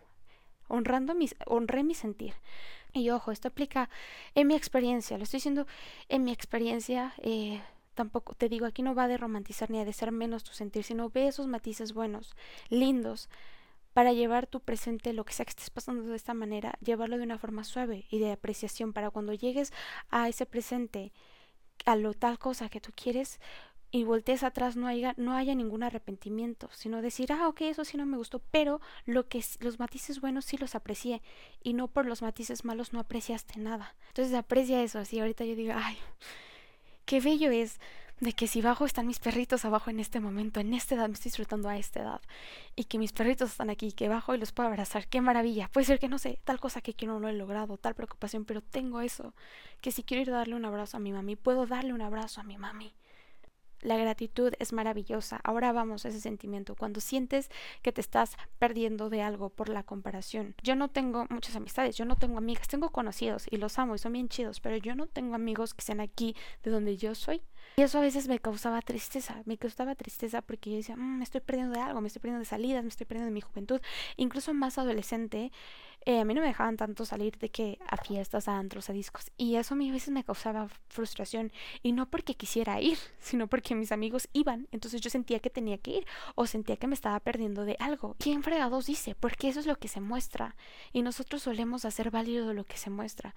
honrando 0.66 1.14
mis, 1.14 1.36
honré 1.46 1.84
mi 1.84 1.94
sentir. 1.94 2.34
Y 2.92 3.10
ojo, 3.10 3.30
esto 3.30 3.46
aplica 3.46 3.90
en 4.34 4.48
mi 4.48 4.56
experiencia, 4.56 5.18
lo 5.18 5.22
estoy 5.22 5.38
diciendo 5.38 5.68
en 6.08 6.24
mi 6.24 6.32
experiencia, 6.32 7.14
eh, 7.18 7.60
tampoco 7.96 8.34
te 8.34 8.48
digo, 8.48 8.66
aquí 8.66 8.82
no 8.82 8.94
va 8.94 9.08
de 9.08 9.16
romantizar 9.16 9.70
ni 9.70 9.84
de 9.84 9.92
ser 9.92 10.12
menos 10.12 10.44
tu 10.44 10.52
sentir, 10.52 10.84
sino 10.84 11.10
ve 11.10 11.26
esos 11.26 11.48
matices 11.48 11.92
buenos, 11.92 12.36
lindos, 12.68 13.28
para 13.92 14.12
llevar 14.12 14.46
tu 14.46 14.60
presente, 14.60 15.12
lo 15.14 15.24
que 15.24 15.32
sea 15.32 15.46
que 15.46 15.50
estés 15.50 15.70
pasando 15.70 16.04
de 16.04 16.16
esta 16.16 16.34
manera, 16.34 16.74
llevarlo 16.84 17.16
de 17.16 17.24
una 17.24 17.38
forma 17.38 17.64
suave 17.64 18.04
y 18.10 18.18
de 18.18 18.30
apreciación, 18.30 18.92
para 18.92 19.10
cuando 19.10 19.32
llegues 19.32 19.72
a 20.10 20.28
ese 20.28 20.46
presente, 20.46 21.12
a 21.86 21.96
lo 21.96 22.12
tal 22.12 22.38
cosa 22.38 22.68
que 22.68 22.80
tú 22.80 22.92
quieres, 22.94 23.40
y 23.90 24.04
voltees 24.04 24.42
atrás 24.42 24.76
no 24.76 24.86
haya, 24.86 25.14
no 25.16 25.32
haya 25.32 25.54
ningún 25.54 25.82
arrepentimiento, 25.82 26.68
sino 26.72 27.00
decir, 27.00 27.32
ah, 27.32 27.48
ok, 27.48 27.62
eso 27.62 27.84
sí 27.84 27.96
no 27.96 28.04
me 28.04 28.18
gustó, 28.18 28.40
pero 28.50 28.80
lo 29.06 29.28
que 29.28 29.42
los 29.60 29.78
matices 29.78 30.20
buenos 30.20 30.44
sí 30.44 30.58
los 30.58 30.74
aprecié 30.74 31.22
y 31.62 31.72
no 31.72 31.88
por 31.88 32.04
los 32.04 32.20
matices 32.20 32.64
malos 32.66 32.92
no 32.92 33.00
apreciaste 33.00 33.58
nada. 33.58 33.94
Entonces 34.08 34.34
aprecia 34.34 34.82
eso, 34.82 34.98
así 34.98 35.18
ahorita 35.18 35.46
yo 35.46 35.54
digo, 35.54 35.72
ay, 35.74 35.96
qué 37.06 37.20
bello 37.20 37.50
es 37.50 37.80
de 38.20 38.32
que 38.32 38.46
si 38.46 38.62
bajo 38.62 38.86
están 38.86 39.06
mis 39.06 39.18
perritos 39.18 39.64
abajo 39.64 39.90
en 39.90 40.00
este 40.00 40.20
momento, 40.20 40.60
en 40.60 40.72
esta 40.74 40.94
edad, 40.94 41.08
me 41.08 41.14
estoy 41.14 41.30
disfrutando 41.30 41.68
a 41.68 41.76
esta 41.76 42.00
edad, 42.00 42.20
y 42.74 42.84
que 42.84 42.98
mis 42.98 43.12
perritos 43.12 43.50
están 43.50 43.70
aquí, 43.70 43.92
que 43.92 44.08
bajo 44.08 44.34
y 44.34 44.38
los 44.38 44.52
puedo 44.52 44.68
abrazar, 44.68 45.06
qué 45.06 45.20
maravilla. 45.20 45.68
Puede 45.68 45.86
ser 45.86 45.98
que 45.98 46.08
no 46.08 46.18
sé, 46.18 46.40
tal 46.44 46.58
cosa 46.58 46.80
que 46.80 46.94
quiero 46.94 47.20
no 47.20 47.28
he 47.28 47.32
logrado, 47.34 47.76
tal 47.76 47.94
preocupación, 47.94 48.44
pero 48.44 48.62
tengo 48.62 49.00
eso, 49.00 49.34
que 49.80 49.92
si 49.92 50.02
quiero 50.02 50.22
ir 50.22 50.30
a 50.30 50.38
darle 50.38 50.54
un 50.54 50.64
abrazo 50.64 50.96
a 50.96 51.00
mi 51.00 51.12
mami, 51.12 51.36
puedo 51.36 51.66
darle 51.66 51.92
un 51.92 52.02
abrazo 52.02 52.40
a 52.40 52.44
mi 52.44 52.56
mami. 52.56 52.94
La 53.80 53.96
gratitud 53.96 54.52
es 54.58 54.72
maravillosa. 54.72 55.40
Ahora 55.44 55.72
vamos 55.72 56.04
a 56.04 56.08
ese 56.08 56.20
sentimiento. 56.20 56.74
Cuando 56.74 57.00
sientes 57.00 57.50
que 57.82 57.92
te 57.92 58.00
estás 58.00 58.36
perdiendo 58.58 59.10
de 59.10 59.22
algo 59.22 59.50
por 59.50 59.68
la 59.68 59.82
comparación. 59.82 60.54
Yo 60.62 60.76
no 60.76 60.88
tengo 60.88 61.26
muchas 61.30 61.56
amistades, 61.56 61.96
yo 61.96 62.04
no 62.04 62.16
tengo 62.16 62.38
amigas, 62.38 62.68
tengo 62.68 62.90
conocidos 62.90 63.46
y 63.50 63.56
los 63.56 63.78
amo 63.78 63.94
y 63.94 63.98
son 63.98 64.12
bien 64.12 64.28
chidos, 64.28 64.60
pero 64.60 64.76
yo 64.76 64.94
no 64.94 65.06
tengo 65.06 65.34
amigos 65.34 65.74
que 65.74 65.82
sean 65.82 66.00
aquí 66.00 66.34
de 66.62 66.70
donde 66.70 66.96
yo 66.96 67.14
soy. 67.14 67.42
Y 67.76 67.82
eso 67.82 67.98
a 67.98 68.00
veces 68.00 68.26
me 68.26 68.38
causaba 68.38 68.80
tristeza, 68.80 69.42
me 69.44 69.58
causaba 69.58 69.94
tristeza 69.94 70.40
porque 70.40 70.70
yo 70.70 70.76
decía, 70.76 70.96
mm, 70.96 71.18
me 71.18 71.24
estoy 71.24 71.42
perdiendo 71.42 71.74
de 71.74 71.80
algo, 71.80 72.00
me 72.00 72.06
estoy 72.06 72.20
perdiendo 72.20 72.40
de 72.40 72.46
salidas, 72.46 72.82
me 72.82 72.88
estoy 72.88 73.06
perdiendo 73.06 73.26
de 73.26 73.34
mi 73.34 73.40
juventud. 73.42 73.80
Incluso 74.16 74.54
más 74.54 74.78
adolescente, 74.78 75.52
eh, 76.06 76.20
a 76.20 76.24
mí 76.24 76.34
no 76.34 76.40
me 76.40 76.46
dejaban 76.46 76.76
tanto 76.76 77.04
salir 77.04 77.36
de 77.38 77.48
que 77.48 77.80
a 77.88 77.96
fiestas, 77.96 78.46
a 78.46 78.56
antros, 78.56 78.88
a 78.88 78.92
discos. 78.92 79.32
Y 79.36 79.56
eso 79.56 79.74
a 79.74 79.76
mí 79.76 79.90
a 79.90 79.92
veces 79.92 80.10
me 80.10 80.22
causaba 80.22 80.68
frustración. 80.88 81.50
Y 81.82 81.90
no 81.90 82.08
porque 82.08 82.36
quisiera 82.36 82.80
ir, 82.80 82.96
sino 83.18 83.48
porque 83.48 83.74
mis 83.74 83.90
amigos 83.90 84.28
iban. 84.32 84.68
Entonces 84.70 85.00
yo 85.00 85.10
sentía 85.10 85.40
que 85.40 85.50
tenía 85.50 85.78
que 85.78 85.90
ir 85.90 86.06
o 86.36 86.46
sentía 86.46 86.76
que 86.76 86.86
me 86.86 86.94
estaba 86.94 87.18
perdiendo 87.18 87.64
de 87.64 87.76
algo. 87.80 88.14
¿Quién 88.20 88.44
fregados 88.44 88.86
dice? 88.86 89.16
Porque 89.16 89.48
eso 89.48 89.58
es 89.58 89.66
lo 89.66 89.80
que 89.80 89.88
se 89.88 90.00
muestra. 90.00 90.54
Y 90.92 91.02
nosotros 91.02 91.42
solemos 91.42 91.84
hacer 91.84 92.12
válido 92.12 92.54
lo 92.54 92.62
que 92.62 92.76
se 92.76 92.88
muestra. 92.88 93.34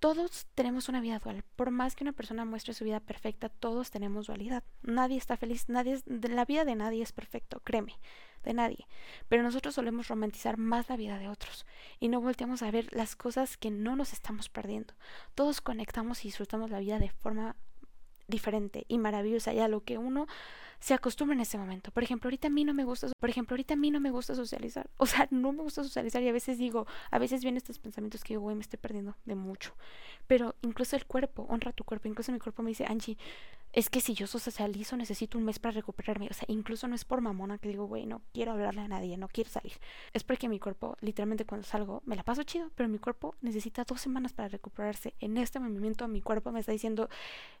Todos 0.00 0.46
tenemos 0.54 0.88
una 0.88 1.00
vida 1.00 1.18
dual. 1.18 1.42
Por 1.56 1.70
más 1.70 1.96
que 1.96 2.04
una 2.04 2.12
persona 2.12 2.44
muestre 2.44 2.72
su 2.72 2.84
vida 2.84 3.00
perfecta, 3.00 3.48
todos 3.48 3.90
tenemos 3.90 4.28
dualidad. 4.28 4.62
Nadie 4.82 5.16
está 5.16 5.36
feliz, 5.36 5.68
nadie 5.68 6.00
la 6.06 6.44
vida 6.44 6.64
de 6.64 6.76
nadie 6.76 7.02
es 7.02 7.12
perfecto, 7.12 7.60
créeme 7.64 7.98
de 8.44 8.54
nadie. 8.54 8.86
Pero 9.28 9.42
nosotros 9.42 9.74
solemos 9.74 10.08
romantizar 10.08 10.56
más 10.56 10.88
la 10.88 10.96
vida 10.96 11.18
de 11.18 11.28
otros 11.28 11.66
y 11.98 12.08
no 12.08 12.20
volteamos 12.20 12.62
a 12.62 12.70
ver 12.70 12.88
las 12.94 13.16
cosas 13.16 13.56
que 13.56 13.70
no 13.70 13.96
nos 13.96 14.12
estamos 14.12 14.48
perdiendo. 14.48 14.94
Todos 15.34 15.60
conectamos 15.60 16.24
y 16.24 16.28
disfrutamos 16.28 16.70
la 16.70 16.78
vida 16.78 16.98
de 16.98 17.10
forma 17.10 17.56
diferente 18.28 18.84
y 18.88 18.98
maravillosa 18.98 19.52
y 19.52 19.58
a 19.60 19.68
lo 19.68 19.82
que 19.82 19.98
uno 19.98 20.26
se 20.80 20.94
acostumbra 20.94 21.34
en 21.34 21.40
ese 21.40 21.58
momento. 21.58 21.90
Por 21.90 22.04
ejemplo, 22.04 22.28
ahorita 22.28 22.46
a 22.48 22.50
mí 22.50 22.64
no 22.64 22.72
me 22.72 22.84
gusta, 22.84 23.08
por 23.18 23.30
ejemplo, 23.30 23.54
ahorita 23.54 23.74
a 23.74 23.76
mí 23.76 23.90
no 23.90 24.00
me 24.00 24.10
gusta 24.10 24.34
socializar. 24.34 24.88
O 24.98 25.06
sea, 25.06 25.26
no 25.30 25.52
me 25.52 25.62
gusta 25.62 25.82
socializar 25.82 26.22
y 26.22 26.28
a 26.28 26.32
veces 26.32 26.58
digo, 26.58 26.86
a 27.10 27.18
veces 27.18 27.42
vienen 27.42 27.56
estos 27.56 27.78
pensamientos 27.78 28.22
que 28.22 28.34
digo, 28.34 28.42
güey, 28.42 28.54
me 28.54 28.62
estoy 28.62 28.78
perdiendo 28.78 29.16
de 29.24 29.34
mucho. 29.34 29.74
Pero 30.26 30.54
incluso 30.62 30.94
el 30.96 31.06
cuerpo, 31.06 31.46
honra 31.48 31.72
tu 31.72 31.84
cuerpo. 31.84 32.08
Incluso 32.08 32.30
mi 32.30 32.38
cuerpo 32.38 32.62
me 32.62 32.70
dice, 32.70 32.84
Angie, 32.86 33.16
es 33.72 33.90
que 33.90 34.00
si 34.00 34.14
yo 34.14 34.26
socializo 34.26 34.96
necesito 34.96 35.38
un 35.38 35.44
mes 35.44 35.58
para 35.58 35.74
recuperarme. 35.74 36.28
O 36.30 36.34
sea, 36.34 36.46
incluso 36.48 36.88
no 36.88 36.94
es 36.94 37.04
por 37.04 37.20
mamona 37.20 37.58
que 37.58 37.68
digo, 37.68 37.86
güey, 37.86 38.06
no 38.06 38.22
quiero 38.32 38.52
hablarle 38.52 38.80
a 38.82 38.88
nadie, 38.88 39.16
no 39.16 39.28
quiero 39.28 39.50
salir. 39.50 39.74
Es 40.12 40.24
porque 40.24 40.48
mi 40.48 40.58
cuerpo, 40.58 40.96
literalmente 41.00 41.44
cuando 41.44 41.66
salgo, 41.66 42.02
me 42.06 42.16
la 42.16 42.22
paso 42.22 42.42
chido, 42.42 42.70
pero 42.74 42.88
mi 42.88 42.98
cuerpo 42.98 43.34
necesita 43.40 43.84
dos 43.84 44.00
semanas 44.00 44.32
para 44.32 44.48
recuperarse. 44.48 45.14
En 45.20 45.36
este 45.36 45.60
movimiento 45.60 46.08
mi 46.08 46.22
cuerpo 46.22 46.50
me 46.52 46.60
está 46.60 46.72
diciendo, 46.72 47.08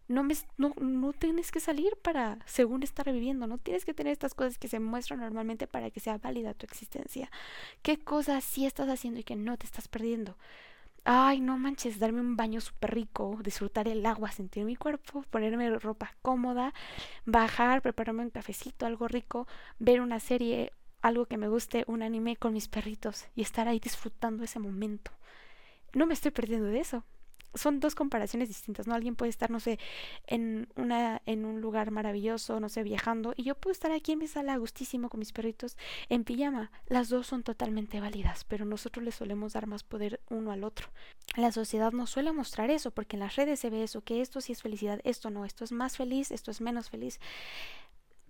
no, 0.08 0.22
me, 0.22 0.34
no, 0.56 0.72
no 0.80 1.12
tienes 1.12 1.52
que 1.52 1.60
salir 1.60 1.96
para, 2.02 2.38
según 2.46 2.82
estar 2.82 3.10
viviendo, 3.12 3.46
no 3.46 3.58
tienes 3.58 3.84
que 3.84 3.94
tener 3.94 4.12
estas 4.12 4.34
cosas 4.34 4.58
que 4.58 4.68
se 4.68 4.80
muestran 4.80 5.20
normalmente 5.20 5.66
para 5.66 5.90
que 5.90 6.00
sea 6.00 6.18
válida 6.18 6.54
tu 6.54 6.64
existencia. 6.66 7.30
¿Qué 7.82 7.98
cosas 7.98 8.44
sí 8.44 8.66
estás 8.66 8.88
haciendo 8.88 9.20
y 9.20 9.24
que 9.24 9.36
no 9.36 9.56
te 9.56 9.66
estás 9.66 9.88
perdiendo? 9.88 10.36
Ay, 11.10 11.40
no 11.40 11.56
manches, 11.56 11.98
darme 11.98 12.20
un 12.20 12.36
baño 12.36 12.60
súper 12.60 12.92
rico, 12.94 13.38
disfrutar 13.42 13.88
el 13.88 14.04
agua, 14.04 14.30
sentir 14.30 14.66
mi 14.66 14.76
cuerpo, 14.76 15.22
ponerme 15.30 15.70
ropa 15.78 16.14
cómoda, 16.20 16.74
bajar, 17.24 17.80
prepararme 17.80 18.24
un 18.24 18.30
cafecito, 18.30 18.84
algo 18.84 19.08
rico, 19.08 19.48
ver 19.78 20.02
una 20.02 20.20
serie, 20.20 20.74
algo 21.00 21.24
que 21.24 21.38
me 21.38 21.48
guste, 21.48 21.84
un 21.86 22.02
anime 22.02 22.36
con 22.36 22.52
mis 22.52 22.68
perritos 22.68 23.26
y 23.34 23.40
estar 23.40 23.68
ahí 23.68 23.80
disfrutando 23.80 24.44
ese 24.44 24.58
momento. 24.58 25.10
No 25.94 26.04
me 26.04 26.12
estoy 26.12 26.30
perdiendo 26.30 26.66
de 26.66 26.80
eso 26.80 27.04
son 27.54 27.80
dos 27.80 27.94
comparaciones 27.94 28.48
distintas, 28.48 28.86
¿no? 28.86 28.94
Alguien 28.94 29.16
puede 29.16 29.30
estar, 29.30 29.50
no 29.50 29.60
sé, 29.60 29.78
en, 30.26 30.68
una, 30.76 31.22
en 31.26 31.44
un 31.44 31.60
lugar 31.60 31.90
maravilloso, 31.90 32.60
no 32.60 32.68
sé, 32.68 32.82
viajando, 32.82 33.34
y 33.36 33.44
yo 33.44 33.54
puedo 33.54 33.72
estar 33.72 33.92
aquí 33.92 34.12
en 34.12 34.18
mi 34.18 34.26
sala 34.26 34.56
gustísimo 34.56 35.08
con 35.08 35.18
mis 35.20 35.32
perritos 35.32 35.76
en 36.08 36.24
pijama. 36.24 36.70
Las 36.86 37.08
dos 37.08 37.26
son 37.26 37.42
totalmente 37.42 38.00
válidas, 38.00 38.44
pero 38.44 38.64
nosotros 38.64 39.04
le 39.04 39.12
solemos 39.12 39.52
dar 39.52 39.66
más 39.66 39.82
poder 39.82 40.20
uno 40.30 40.52
al 40.52 40.64
otro. 40.64 40.88
La 41.36 41.52
sociedad 41.52 41.92
no 41.92 42.06
suele 42.06 42.32
mostrar 42.32 42.70
eso, 42.70 42.90
porque 42.90 43.16
en 43.16 43.20
las 43.20 43.36
redes 43.36 43.60
se 43.60 43.70
ve 43.70 43.82
eso, 43.82 44.02
que 44.02 44.20
esto 44.20 44.40
sí 44.40 44.52
es 44.52 44.62
felicidad, 44.62 45.00
esto 45.04 45.30
no, 45.30 45.44
esto 45.44 45.64
es 45.64 45.72
más 45.72 45.96
feliz, 45.96 46.30
esto 46.30 46.50
es 46.50 46.60
menos 46.60 46.90
feliz. 46.90 47.20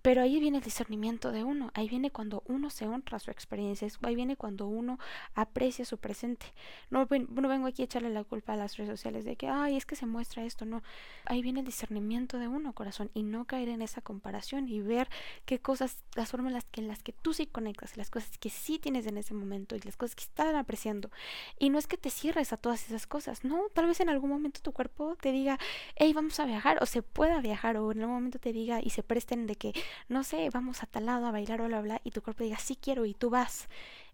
Pero 0.01 0.21
ahí 0.21 0.39
viene 0.39 0.57
el 0.57 0.63
discernimiento 0.63 1.31
de 1.31 1.43
uno, 1.43 1.71
ahí 1.73 1.89
viene 1.89 2.11
cuando 2.11 2.43
uno 2.45 2.69
se 2.69 2.87
honra 2.87 3.19
su 3.19 3.31
experiencia, 3.31 3.87
ahí 4.03 4.15
viene 4.15 4.37
cuando 4.37 4.67
uno 4.67 4.97
aprecia 5.35 5.83
su 5.85 5.97
presente. 5.97 6.45
No, 6.89 7.07
no 7.09 7.49
vengo 7.49 7.67
aquí 7.67 7.81
a 7.81 7.85
echarle 7.85 8.09
la 8.09 8.23
culpa 8.23 8.53
a 8.53 8.55
las 8.55 8.77
redes 8.77 8.89
sociales 8.89 9.25
de 9.25 9.35
que, 9.35 9.47
ay, 9.47 9.75
es 9.75 9.85
que 9.85 9.95
se 9.95 10.05
muestra 10.05 10.43
esto, 10.45 10.65
no. 10.65 10.83
Ahí 11.25 11.41
viene 11.41 11.59
el 11.59 11.65
discernimiento 11.65 12.39
de 12.39 12.47
uno, 12.47 12.73
corazón, 12.73 13.11
y 13.13 13.23
no 13.23 13.45
caer 13.45 13.69
en 13.69 13.81
esa 13.81 14.01
comparación 14.01 14.69
y 14.69 14.79
ver 14.81 15.09
qué 15.45 15.59
cosas, 15.59 16.03
las 16.15 16.29
formas 16.29 16.51
en 16.51 16.53
las 16.53 16.65
que, 16.65 16.81
en 16.81 16.87
las 16.87 17.03
que 17.03 17.11
tú 17.13 17.33
sí 17.33 17.45
conectas, 17.45 17.97
las 17.97 18.09
cosas 18.09 18.37
que 18.37 18.49
sí 18.49 18.79
tienes 18.79 19.05
en 19.05 19.17
ese 19.17 19.33
momento 19.33 19.75
y 19.75 19.79
las 19.81 19.97
cosas 19.97 20.15
que 20.15 20.23
están 20.23 20.55
apreciando. 20.55 21.11
Y 21.57 21.69
no 21.69 21.77
es 21.77 21.87
que 21.87 21.97
te 21.97 22.09
cierres 22.09 22.53
a 22.53 22.57
todas 22.57 22.85
esas 22.85 23.05
cosas, 23.07 23.43
no, 23.43 23.63
tal 23.73 23.87
vez 23.87 23.99
en 23.99 24.09
algún 24.09 24.29
momento 24.29 24.61
tu 24.61 24.71
cuerpo 24.71 25.17
te 25.19 25.31
diga, 25.31 25.59
hey, 25.95 26.13
vamos 26.13 26.39
a 26.39 26.45
viajar, 26.45 26.81
o 26.81 26.85
se 26.85 27.01
pueda 27.01 27.41
viajar, 27.41 27.77
o 27.77 27.91
en 27.91 27.99
algún 27.99 28.15
momento 28.15 28.39
te 28.39 28.53
diga 28.53 28.79
y 28.81 28.91
se 28.91 29.03
presten 29.03 29.47
de 29.47 29.55
que 29.55 29.73
no 30.07 30.23
sé, 30.23 30.49
vamos 30.51 30.83
a 30.83 30.87
tal 30.87 31.05
lado 31.05 31.25
a 31.25 31.31
bailar 31.31 31.61
bla, 31.61 31.81
bla, 31.81 32.01
y 32.03 32.11
tu 32.11 32.21
cuerpo 32.21 32.43
diga, 32.43 32.57
sí 32.57 32.75
quiero, 32.75 33.05
y 33.05 33.13
tú 33.13 33.29
vas, 33.29 33.67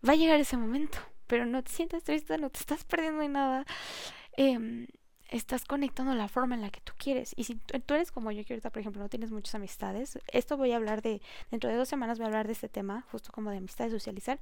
va 0.08 0.14
a 0.14 0.16
llegar 0.16 0.40
ese 0.40 0.58
momento, 0.58 0.98
pero 1.28 1.46
no 1.46 1.64
te 1.64 1.72
sientas 1.72 2.04
triste, 2.04 2.38
no 2.38 2.50
te 2.50 2.60
estás 2.60 2.84
perdiendo 2.84 3.22
de 3.22 3.30
nada. 3.30 3.66
Eh, 4.38 4.88
estás 5.30 5.66
conectando 5.66 6.14
la 6.14 6.28
forma 6.28 6.56
en 6.56 6.62
la 6.62 6.70
que 6.70 6.82
tú 6.82 6.94
quieres. 6.98 7.34
Y 7.36 7.46
si 7.46 7.56
tú 7.56 7.94
eres 7.94 8.12
como 8.12 8.32
yo, 8.32 8.44
que 8.46 8.54
ahorita, 8.54 8.70
por 8.70 8.80
ejemplo, 8.80 9.02
no 9.02 9.10
tienes 9.10 9.32
muchas 9.32 9.56
amistades, 9.56 10.20
esto 10.32 10.58
voy 10.58 10.72
a 10.72 10.78
hablar 10.78 11.02
de, 11.02 11.22
dentro 11.52 11.70
de 11.70 11.76
dos 11.76 11.90
semanas 11.90 12.18
voy 12.18 12.26
a 12.26 12.28
hablar 12.28 12.48
de 12.48 12.54
este 12.54 12.70
tema, 12.70 13.06
justo 13.12 13.32
como 13.32 13.52
de 13.52 13.58
amistades, 13.58 13.92
socializar, 13.92 14.40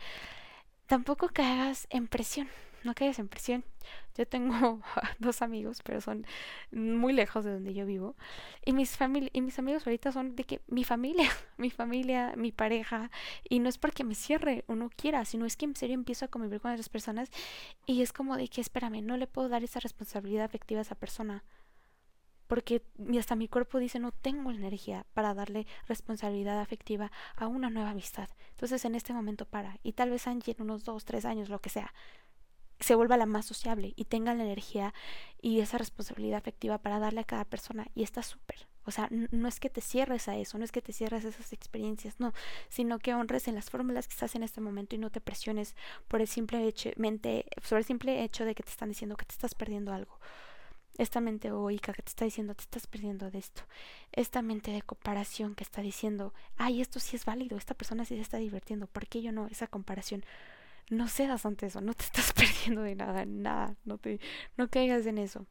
tampoco 0.87 1.29
caigas 1.29 1.87
en 1.89 2.07
presión 2.07 2.49
no 2.83 2.93
caigas 2.93 3.19
en 3.19 3.27
presión. 3.27 3.63
Yo 4.17 4.27
tengo 4.27 4.81
dos 5.19 5.41
amigos, 5.41 5.81
pero 5.83 6.01
son 6.01 6.25
muy 6.71 7.13
lejos 7.13 7.45
de 7.45 7.53
donde 7.53 7.73
yo 7.73 7.85
vivo. 7.85 8.15
Y 8.65 8.73
mis, 8.73 8.97
y 9.31 9.41
mis 9.41 9.59
amigos 9.59 9.85
ahorita 9.85 10.11
son 10.11 10.35
de 10.35 10.43
que 10.43 10.61
mi 10.67 10.83
familia, 10.83 11.29
mi 11.57 11.69
familia, 11.69 12.33
mi 12.37 12.51
pareja. 12.51 13.11
Y 13.47 13.59
no 13.59 13.69
es 13.69 13.77
porque 13.77 14.03
me 14.03 14.15
cierre 14.15 14.63
o 14.67 14.75
no 14.75 14.89
quiera, 14.89 15.25
sino 15.25 15.45
es 15.45 15.57
que 15.57 15.65
en 15.65 15.75
serio 15.75 15.95
empiezo 15.95 16.25
a 16.25 16.27
convivir 16.27 16.61
con 16.61 16.71
otras 16.71 16.89
personas. 16.89 17.29
Y 17.85 18.01
es 18.01 18.13
como 18.13 18.37
de 18.37 18.47
que, 18.47 18.61
espérame, 18.61 19.01
no 19.01 19.17
le 19.17 19.27
puedo 19.27 19.49
dar 19.49 19.63
esa 19.63 19.79
responsabilidad 19.79 20.45
afectiva 20.45 20.79
a 20.79 20.83
esa 20.83 20.95
persona 20.95 21.43
porque 22.53 22.83
hasta 23.17 23.35
mi 23.35 23.47
cuerpo 23.47 23.79
dice 23.79 23.99
no 23.99 24.11
tengo 24.11 24.51
la 24.51 24.57
energía 24.57 25.07
para 25.15 25.33
darle 25.33 25.65
responsabilidad 25.87 26.59
afectiva 26.59 27.11
a 27.35 27.47
una 27.47 27.71
nueva 27.71 27.89
amistad. 27.89 28.29
Entonces 28.51 28.85
en 28.85 28.93
este 28.93 29.11
momento 29.11 29.45
para 29.45 29.79
y 29.81 29.93
tal 29.93 30.11
vez 30.11 30.27
Angie 30.27 30.55
en 30.55 30.61
unos 30.61 30.85
dos, 30.85 31.03
tres 31.03 31.25
años, 31.25 31.49
lo 31.49 31.61
que 31.61 31.69
sea, 31.69 31.93
se 32.79 32.95
vuelva 32.95 33.17
la 33.17 33.25
más 33.25 33.45
sociable 33.45 33.93
y 33.95 34.05
tenga 34.05 34.33
la 34.33 34.43
energía 34.43 34.93
y 35.41 35.59
esa 35.59 35.77
responsabilidad 35.77 36.37
afectiva 36.37 36.77
para 36.77 36.99
darle 36.99 37.21
a 37.21 37.25
cada 37.25 37.45
persona 37.45 37.87
y 37.95 38.03
está 38.03 38.23
súper. 38.23 38.67
O 38.85 38.91
sea, 38.91 39.07
no 39.09 39.47
es 39.47 39.59
que 39.59 39.69
te 39.69 39.81
cierres 39.81 40.27
a 40.27 40.35
eso, 40.35 40.57
no 40.57 40.65
es 40.65 40.71
que 40.71 40.81
te 40.81 40.91
cierres 40.91 41.23
a 41.23 41.29
esas 41.29 41.53
experiencias, 41.53 42.19
no, 42.19 42.33
sino 42.67 42.99
que 42.99 43.13
honres 43.13 43.47
en 43.47 43.55
las 43.55 43.69
fórmulas 43.69 44.07
que 44.07 44.13
estás 44.13 44.35
en 44.35 44.43
este 44.43 44.59
momento 44.59 44.95
y 44.95 44.99
no 44.99 45.09
te 45.09 45.21
presiones 45.21 45.75
por 46.07 46.19
el 46.19 46.27
simple 46.27 46.67
hecho, 46.67 46.89
mente, 46.97 47.45
sobre 47.63 47.79
el 47.79 47.85
simple 47.85 48.23
hecho 48.23 48.43
de 48.43 48.55
que 48.55 48.63
te 48.63 48.71
están 48.71 48.89
diciendo 48.89 49.15
que 49.15 49.25
te 49.25 49.33
estás 49.33 49.55
perdiendo 49.55 49.93
algo. 49.93 50.19
Esta 50.97 51.21
mente 51.21 51.47
egoica 51.47 51.93
que 51.93 52.03
te 52.03 52.09
está 52.09 52.25
diciendo 52.25 52.53
te 52.53 52.63
estás 52.63 52.85
perdiendo 52.85 53.31
de 53.31 53.39
esto. 53.39 53.63
Esta 54.11 54.41
mente 54.41 54.71
de 54.71 54.81
comparación 54.81 55.55
que 55.55 55.63
está 55.63 55.81
diciendo, 55.81 56.33
ay, 56.57 56.81
esto 56.81 56.99
sí 56.99 57.15
es 57.15 57.25
válido, 57.25 57.57
esta 57.57 57.73
persona 57.73 58.05
sí 58.05 58.15
se 58.15 58.21
está 58.21 58.37
divirtiendo, 58.37 58.87
¿por 58.87 59.07
qué 59.07 59.21
yo 59.21 59.31
no? 59.31 59.47
Esa 59.47 59.67
comparación 59.67 60.23
no 60.89 61.07
cedas 61.07 61.45
ante 61.45 61.67
eso, 61.67 61.81
no 61.81 61.93
te 61.93 62.05
estás 62.05 62.33
perdiendo 62.33 62.81
de 62.81 62.95
nada, 62.95 63.25
nada, 63.25 63.75
no 63.85 63.97
te, 63.97 64.19
no 64.57 64.69
caigas 64.69 65.05
en 65.05 65.17
eso. 65.17 65.45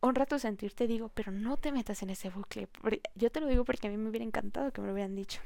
Honra 0.00 0.24
tu 0.24 0.38
sentir, 0.38 0.72
te 0.72 0.86
digo, 0.86 1.10
pero 1.10 1.30
no 1.30 1.58
te 1.58 1.72
metas 1.72 2.02
en 2.02 2.10
ese 2.10 2.30
bucle. 2.30 2.68
Yo 3.14 3.30
te 3.30 3.40
lo 3.40 3.46
digo 3.48 3.64
porque 3.64 3.86
a 3.86 3.90
mí 3.90 3.98
me 3.98 4.08
hubiera 4.08 4.24
encantado 4.24 4.72
que 4.72 4.80
me 4.80 4.86
lo 4.86 4.94
hubieran 4.94 5.14
dicho. 5.14 5.40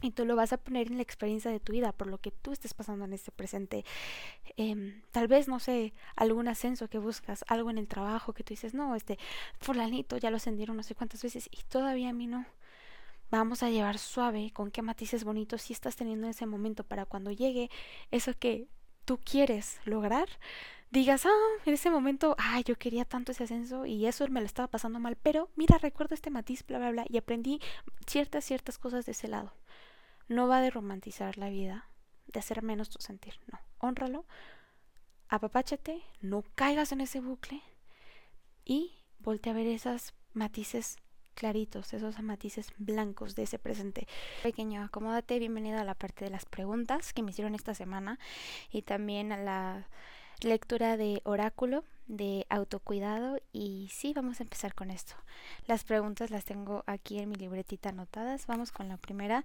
Y 0.00 0.12
tú 0.12 0.24
lo 0.24 0.36
vas 0.36 0.52
a 0.52 0.56
poner 0.56 0.88
en 0.88 0.96
la 0.96 1.02
experiencia 1.02 1.50
de 1.50 1.60
tu 1.60 1.72
vida, 1.72 1.92
por 1.92 2.06
lo 2.06 2.18
que 2.18 2.30
tú 2.30 2.52
estés 2.52 2.74
pasando 2.74 3.04
en 3.04 3.12
este 3.12 3.32
presente. 3.32 3.84
Em, 4.56 5.02
tal 5.10 5.28
vez, 5.28 5.48
no 5.48 5.58
sé, 5.58 5.92
algún 6.16 6.48
ascenso 6.48 6.88
que 6.88 6.98
buscas, 6.98 7.44
algo 7.48 7.70
en 7.70 7.78
el 7.78 7.88
trabajo 7.88 8.32
que 8.32 8.44
tú 8.44 8.52
dices, 8.54 8.74
no, 8.74 8.94
este, 8.94 9.18
fulanito 9.60 10.16
ya 10.16 10.30
lo 10.30 10.36
ascendieron 10.36 10.76
no 10.76 10.82
sé 10.82 10.94
cuántas 10.94 11.22
veces 11.22 11.48
y 11.50 11.62
todavía 11.68 12.10
a 12.10 12.12
mí 12.12 12.26
no 12.26 12.46
vamos 13.30 13.62
a 13.62 13.70
llevar 13.70 13.98
suave 13.98 14.50
con 14.52 14.70
qué 14.70 14.82
matices 14.82 15.24
bonitos 15.24 15.62
si 15.62 15.72
estás 15.72 15.96
teniendo 15.96 16.26
en 16.26 16.32
ese 16.32 16.46
momento 16.46 16.84
para 16.84 17.06
cuando 17.06 17.30
llegue 17.30 17.70
eso 18.10 18.32
que 18.38 18.68
tú 19.04 19.18
quieres 19.18 19.80
lograr, 19.84 20.28
digas, 20.90 21.26
ah, 21.26 21.62
en 21.64 21.74
ese 21.74 21.90
momento, 21.90 22.34
ah, 22.38 22.60
yo 22.60 22.76
quería 22.76 23.04
tanto 23.04 23.32
ese 23.32 23.44
ascenso 23.44 23.86
y 23.86 24.06
eso 24.06 24.26
me 24.28 24.40
lo 24.40 24.46
estaba 24.46 24.68
pasando 24.68 24.98
mal, 24.98 25.16
pero 25.16 25.50
mira, 25.56 25.78
recuerdo 25.78 26.14
este 26.14 26.30
matiz, 26.30 26.66
bla, 26.66 26.78
bla, 26.78 26.90
bla, 26.90 27.04
y 27.08 27.16
aprendí 27.16 27.60
ciertas, 28.06 28.44
ciertas 28.44 28.78
cosas 28.78 29.06
de 29.06 29.12
ese 29.12 29.28
lado. 29.28 29.52
No 30.28 30.48
va 30.48 30.60
de 30.60 30.70
romantizar 30.70 31.38
la 31.38 31.48
vida, 31.48 31.88
de 32.26 32.40
hacer 32.40 32.62
menos 32.62 32.88
tu 32.90 33.00
sentir, 33.00 33.34
no, 33.50 33.58
honralo, 33.78 34.26
apapáchate, 35.28 36.02
no 36.20 36.44
caigas 36.54 36.92
en 36.92 37.00
ese 37.00 37.20
bucle 37.20 37.62
y 38.64 38.92
volte 39.18 39.50
a 39.50 39.52
ver 39.52 39.66
esas 39.66 40.14
matices 40.34 40.98
claritos, 41.40 41.94
esos 41.94 42.20
matices 42.22 42.70
blancos 42.76 43.34
de 43.34 43.44
ese 43.44 43.58
presente. 43.58 44.06
Pequeño, 44.42 44.82
acomódate, 44.82 45.38
bienvenido 45.38 45.78
a 45.78 45.84
la 45.84 45.94
parte 45.94 46.26
de 46.26 46.30
las 46.30 46.44
preguntas 46.44 47.14
que 47.14 47.22
me 47.22 47.30
hicieron 47.30 47.54
esta 47.54 47.74
semana 47.74 48.18
y 48.70 48.82
también 48.82 49.32
a 49.32 49.38
la 49.38 49.88
lectura 50.42 50.98
de 50.98 51.22
oráculo 51.24 51.82
de 52.08 52.44
autocuidado 52.50 53.40
y 53.54 53.88
sí, 53.90 54.12
vamos 54.12 54.40
a 54.40 54.42
empezar 54.42 54.74
con 54.74 54.90
esto. 54.90 55.14
Las 55.66 55.84
preguntas 55.84 56.30
las 56.30 56.44
tengo 56.44 56.84
aquí 56.86 57.18
en 57.20 57.30
mi 57.30 57.36
libretita 57.36 57.88
anotadas. 57.88 58.46
Vamos 58.46 58.70
con 58.70 58.88
la 58.88 58.98
primera 58.98 59.42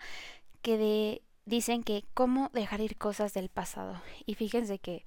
que 0.62 1.22
dicen 1.46 1.82
que 1.82 2.04
cómo 2.14 2.50
dejar 2.52 2.82
ir 2.82 2.98
cosas 2.98 3.34
del 3.34 3.48
pasado. 3.48 4.02
Y 4.26 4.34
fíjense 4.34 4.80
que 4.80 5.06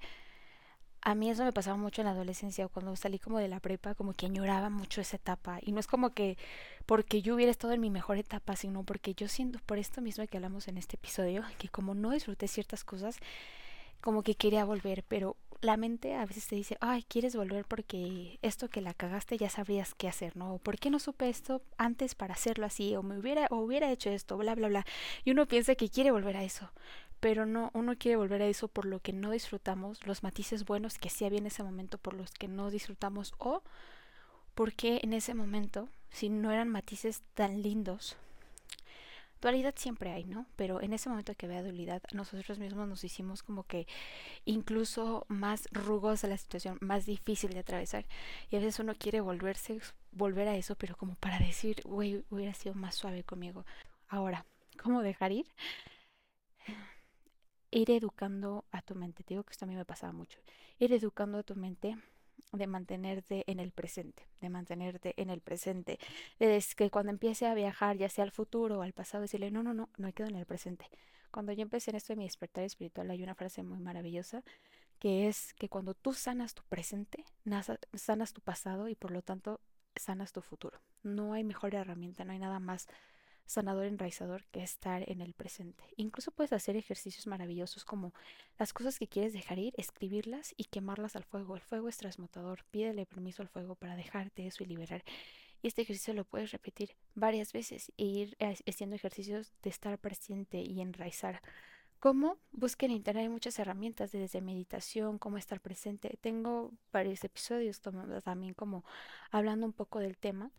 a 1.01 1.15
mí 1.15 1.29
eso 1.29 1.43
me 1.43 1.53
pasaba 1.53 1.77
mucho 1.77 2.01
en 2.01 2.05
la 2.05 2.11
adolescencia, 2.11 2.67
cuando 2.67 2.95
salí 2.95 3.19
como 3.19 3.39
de 3.39 3.47
la 3.47 3.59
prepa, 3.59 3.95
como 3.95 4.13
que 4.13 4.25
añoraba 4.25 4.69
mucho 4.69 5.01
esa 5.01 5.15
etapa. 5.17 5.59
Y 5.61 5.71
no 5.71 5.79
es 5.79 5.87
como 5.87 6.11
que 6.11 6.37
porque 6.85 7.21
yo 7.21 7.35
hubiera 7.35 7.51
estado 7.51 7.73
en 7.73 7.81
mi 7.81 7.89
mejor 7.89 8.17
etapa, 8.17 8.55
sino 8.55 8.83
porque 8.83 9.13
yo 9.13 9.27
siento, 9.27 9.59
por 9.65 9.77
esto 9.77 10.01
mismo 10.01 10.25
que 10.27 10.37
hablamos 10.37 10.67
en 10.67 10.77
este 10.77 10.95
episodio, 10.97 11.43
que 11.57 11.69
como 11.69 11.93
no 11.93 12.11
disfruté 12.11 12.47
ciertas 12.47 12.83
cosas, 12.83 13.17
como 14.01 14.23
que 14.23 14.35
quería 14.35 14.65
volver, 14.65 15.03
pero 15.07 15.35
la 15.61 15.75
mente 15.77 16.15
a 16.15 16.25
veces 16.25 16.47
te 16.47 16.55
dice, 16.55 16.77
ay, 16.79 17.03
quieres 17.03 17.35
volver 17.35 17.65
porque 17.65 18.39
esto 18.41 18.69
que 18.69 18.81
la 18.81 18.93
cagaste 18.93 19.37
ya 19.37 19.49
sabrías 19.49 19.93
qué 19.93 20.07
hacer, 20.07 20.37
¿no? 20.37 20.57
¿Por 20.59 20.79
qué 20.79 20.89
no 20.89 20.99
supe 20.99 21.29
esto 21.29 21.61
antes 21.77 22.15
para 22.15 22.33
hacerlo 22.33 22.65
así? 22.65 22.95
O 22.95 23.03
me 23.03 23.17
hubiera, 23.17 23.47
o 23.49 23.57
hubiera 23.57 23.91
hecho 23.91 24.09
esto, 24.09 24.37
bla, 24.37 24.55
bla, 24.55 24.69
bla. 24.69 24.85
Y 25.25 25.31
uno 25.31 25.47
piensa 25.47 25.75
que 25.75 25.89
quiere 25.89 26.11
volver 26.11 26.37
a 26.37 26.43
eso 26.43 26.71
pero 27.19 27.45
no, 27.45 27.71
uno 27.73 27.95
quiere 27.97 28.17
volver 28.17 28.41
a 28.41 28.47
eso 28.47 28.67
por 28.67 28.85
lo 28.85 28.99
que 28.99 29.13
no 29.13 29.31
disfrutamos, 29.31 30.05
los 30.05 30.23
matices 30.23 30.65
buenos 30.65 30.97
que 30.97 31.09
sí 31.09 31.25
había 31.25 31.39
en 31.39 31.47
ese 31.47 31.63
momento 31.63 31.97
por 31.97 32.13
los 32.13 32.31
que 32.31 32.47
no 32.47 32.71
disfrutamos, 32.71 33.33
o 33.37 33.63
porque 34.55 34.99
en 35.03 35.13
ese 35.13 35.33
momento, 35.33 35.89
si 36.09 36.29
no 36.29 36.51
eran 36.51 36.69
matices 36.69 37.21
tan 37.33 37.61
lindos, 37.61 38.17
dualidad 39.41 39.73
siempre 39.77 40.11
hay, 40.11 40.25
¿no? 40.25 40.45
Pero 40.55 40.81
en 40.81 40.93
ese 40.93 41.09
momento 41.09 41.33
que 41.35 41.45
había 41.45 41.63
dualidad, 41.63 42.01
nosotros 42.13 42.59
mismos 42.59 42.87
nos 42.87 43.03
hicimos 43.03 43.43
como 43.43 43.63
que 43.63 43.87
incluso 44.45 45.25
más 45.29 45.67
rugosa 45.71 46.27
la 46.27 46.37
situación, 46.37 46.77
más 46.81 47.05
difícil 47.05 47.51
de 47.51 47.59
atravesar. 47.59 48.05
Y 48.49 48.55
a 48.57 48.59
veces 48.59 48.79
uno 48.79 48.95
quiere 48.95 49.21
volverse, 49.21 49.79
volver 50.11 50.47
a 50.47 50.55
eso, 50.57 50.75
pero 50.75 50.95
como 50.97 51.15
para 51.15 51.39
decir, 51.39 51.81
güey, 51.85 52.23
hubiera 52.29 52.53
sido 52.53 52.75
más 52.75 52.95
suave 52.95 53.23
conmigo. 53.23 53.65
Ahora, 54.07 54.45
¿cómo 54.81 55.01
dejar 55.01 55.31
ir? 55.31 55.45
Ir 57.71 57.91
educando 57.91 58.65
a 58.71 58.81
tu 58.81 58.95
mente. 58.95 59.23
Te 59.23 59.33
digo 59.33 59.43
que 59.43 59.51
esto 59.51 59.65
a 59.65 59.67
mí 59.67 59.75
me 59.75 59.85
pasaba 59.85 60.13
mucho. 60.13 60.39
Ir 60.79 60.93
educando 60.93 61.37
a 61.39 61.43
tu 61.43 61.55
mente 61.55 61.95
de 62.51 62.67
mantenerte 62.67 63.43
en 63.47 63.59
el 63.59 63.71
presente, 63.71 64.27
de 64.41 64.49
mantenerte 64.49 65.13
en 65.17 65.29
el 65.29 65.41
presente, 65.41 65.99
de 66.39 66.63
que 66.75 66.89
cuando 66.89 67.11
empiece 67.11 67.45
a 67.45 67.53
viajar, 67.53 67.97
ya 67.97 68.09
sea 68.09 68.23
al 68.23 68.31
futuro 68.31 68.79
o 68.79 68.81
al 68.81 68.93
pasado, 68.93 69.21
decirle, 69.21 69.51
no, 69.51 69.61
no, 69.61 69.73
no, 69.73 69.89
no 69.97 70.07
hay 70.07 70.13
quedo 70.13 70.27
en 70.27 70.35
el 70.35 70.45
presente. 70.45 70.89
Cuando 71.31 71.51
yo 71.51 71.61
empecé 71.61 71.91
en 71.91 71.97
esto 71.97 72.13
de 72.13 72.17
mi 72.17 72.23
despertar 72.23 72.63
espiritual, 72.63 73.11
hay 73.11 73.21
una 73.21 73.35
frase 73.35 73.61
muy 73.61 73.79
maravillosa 73.79 74.43
que 74.97 75.27
es 75.27 75.53
que 75.53 75.69
cuando 75.69 75.93
tú 75.93 76.13
sanas 76.13 76.53
tu 76.53 76.63
presente, 76.63 77.23
sanas 77.93 78.33
tu 78.33 78.41
pasado 78.41 78.89
y 78.89 78.95
por 78.95 79.11
lo 79.11 79.21
tanto 79.21 79.61
sanas 79.95 80.33
tu 80.33 80.41
futuro. 80.41 80.79
No 81.03 81.33
hay 81.33 81.43
mejor 81.43 81.73
herramienta, 81.75 82.25
no 82.25 82.33
hay 82.33 82.39
nada 82.39 82.59
más 82.59 82.87
sanador 83.49 83.85
enraizador 83.85 84.45
que 84.51 84.61
estar 84.61 85.09
en 85.09 85.21
el 85.21 85.33
presente. 85.33 85.83
Incluso 85.95 86.29
puedes 86.29 86.53
hacer 86.53 86.75
ejercicios 86.75 87.25
maravillosos 87.25 87.83
como 87.83 88.13
las 88.59 88.73
cosas 88.73 88.99
que 88.99 89.07
quieres 89.07 89.33
dejar 89.33 89.57
ir, 89.57 89.73
escribirlas 89.75 90.53
y 90.55 90.65
quemarlas 90.65 91.15
al 91.15 91.23
fuego. 91.23 91.55
El 91.55 91.61
fuego 91.61 91.89
es 91.89 91.97
transmutador. 91.97 92.63
Pídele 92.69 93.07
permiso 93.07 93.41
al 93.41 93.47
fuego 93.47 93.73
para 93.73 93.95
dejarte 93.95 94.45
eso 94.45 94.63
y 94.63 94.67
liberar. 94.67 95.03
Y 95.63 95.67
este 95.67 95.81
ejercicio 95.81 96.13
lo 96.13 96.25
puedes 96.25 96.51
repetir 96.51 96.91
varias 97.15 97.51
veces 97.51 97.91
e 97.97 98.03
ir 98.05 98.37
haciendo 98.67 98.95
ejercicios 98.95 99.51
de 99.63 99.71
estar 99.71 99.97
presente 99.97 100.61
y 100.61 100.79
enraizar. 100.79 101.41
¿Cómo? 101.99 102.37
Busquen 102.51 102.91
en 102.91 102.97
internet 102.97 103.31
muchas 103.31 103.57
herramientas 103.57 104.11
desde 104.11 104.41
meditación, 104.41 105.17
cómo 105.17 105.37
estar 105.37 105.59
presente. 105.59 106.19
Tengo 106.21 106.71
varios 106.93 107.23
episodios 107.23 107.81
también 107.81 108.53
como 108.53 108.85
hablando 109.31 109.65
un 109.65 109.73
poco 109.73 109.97
del 109.97 110.19
tema. 110.19 110.51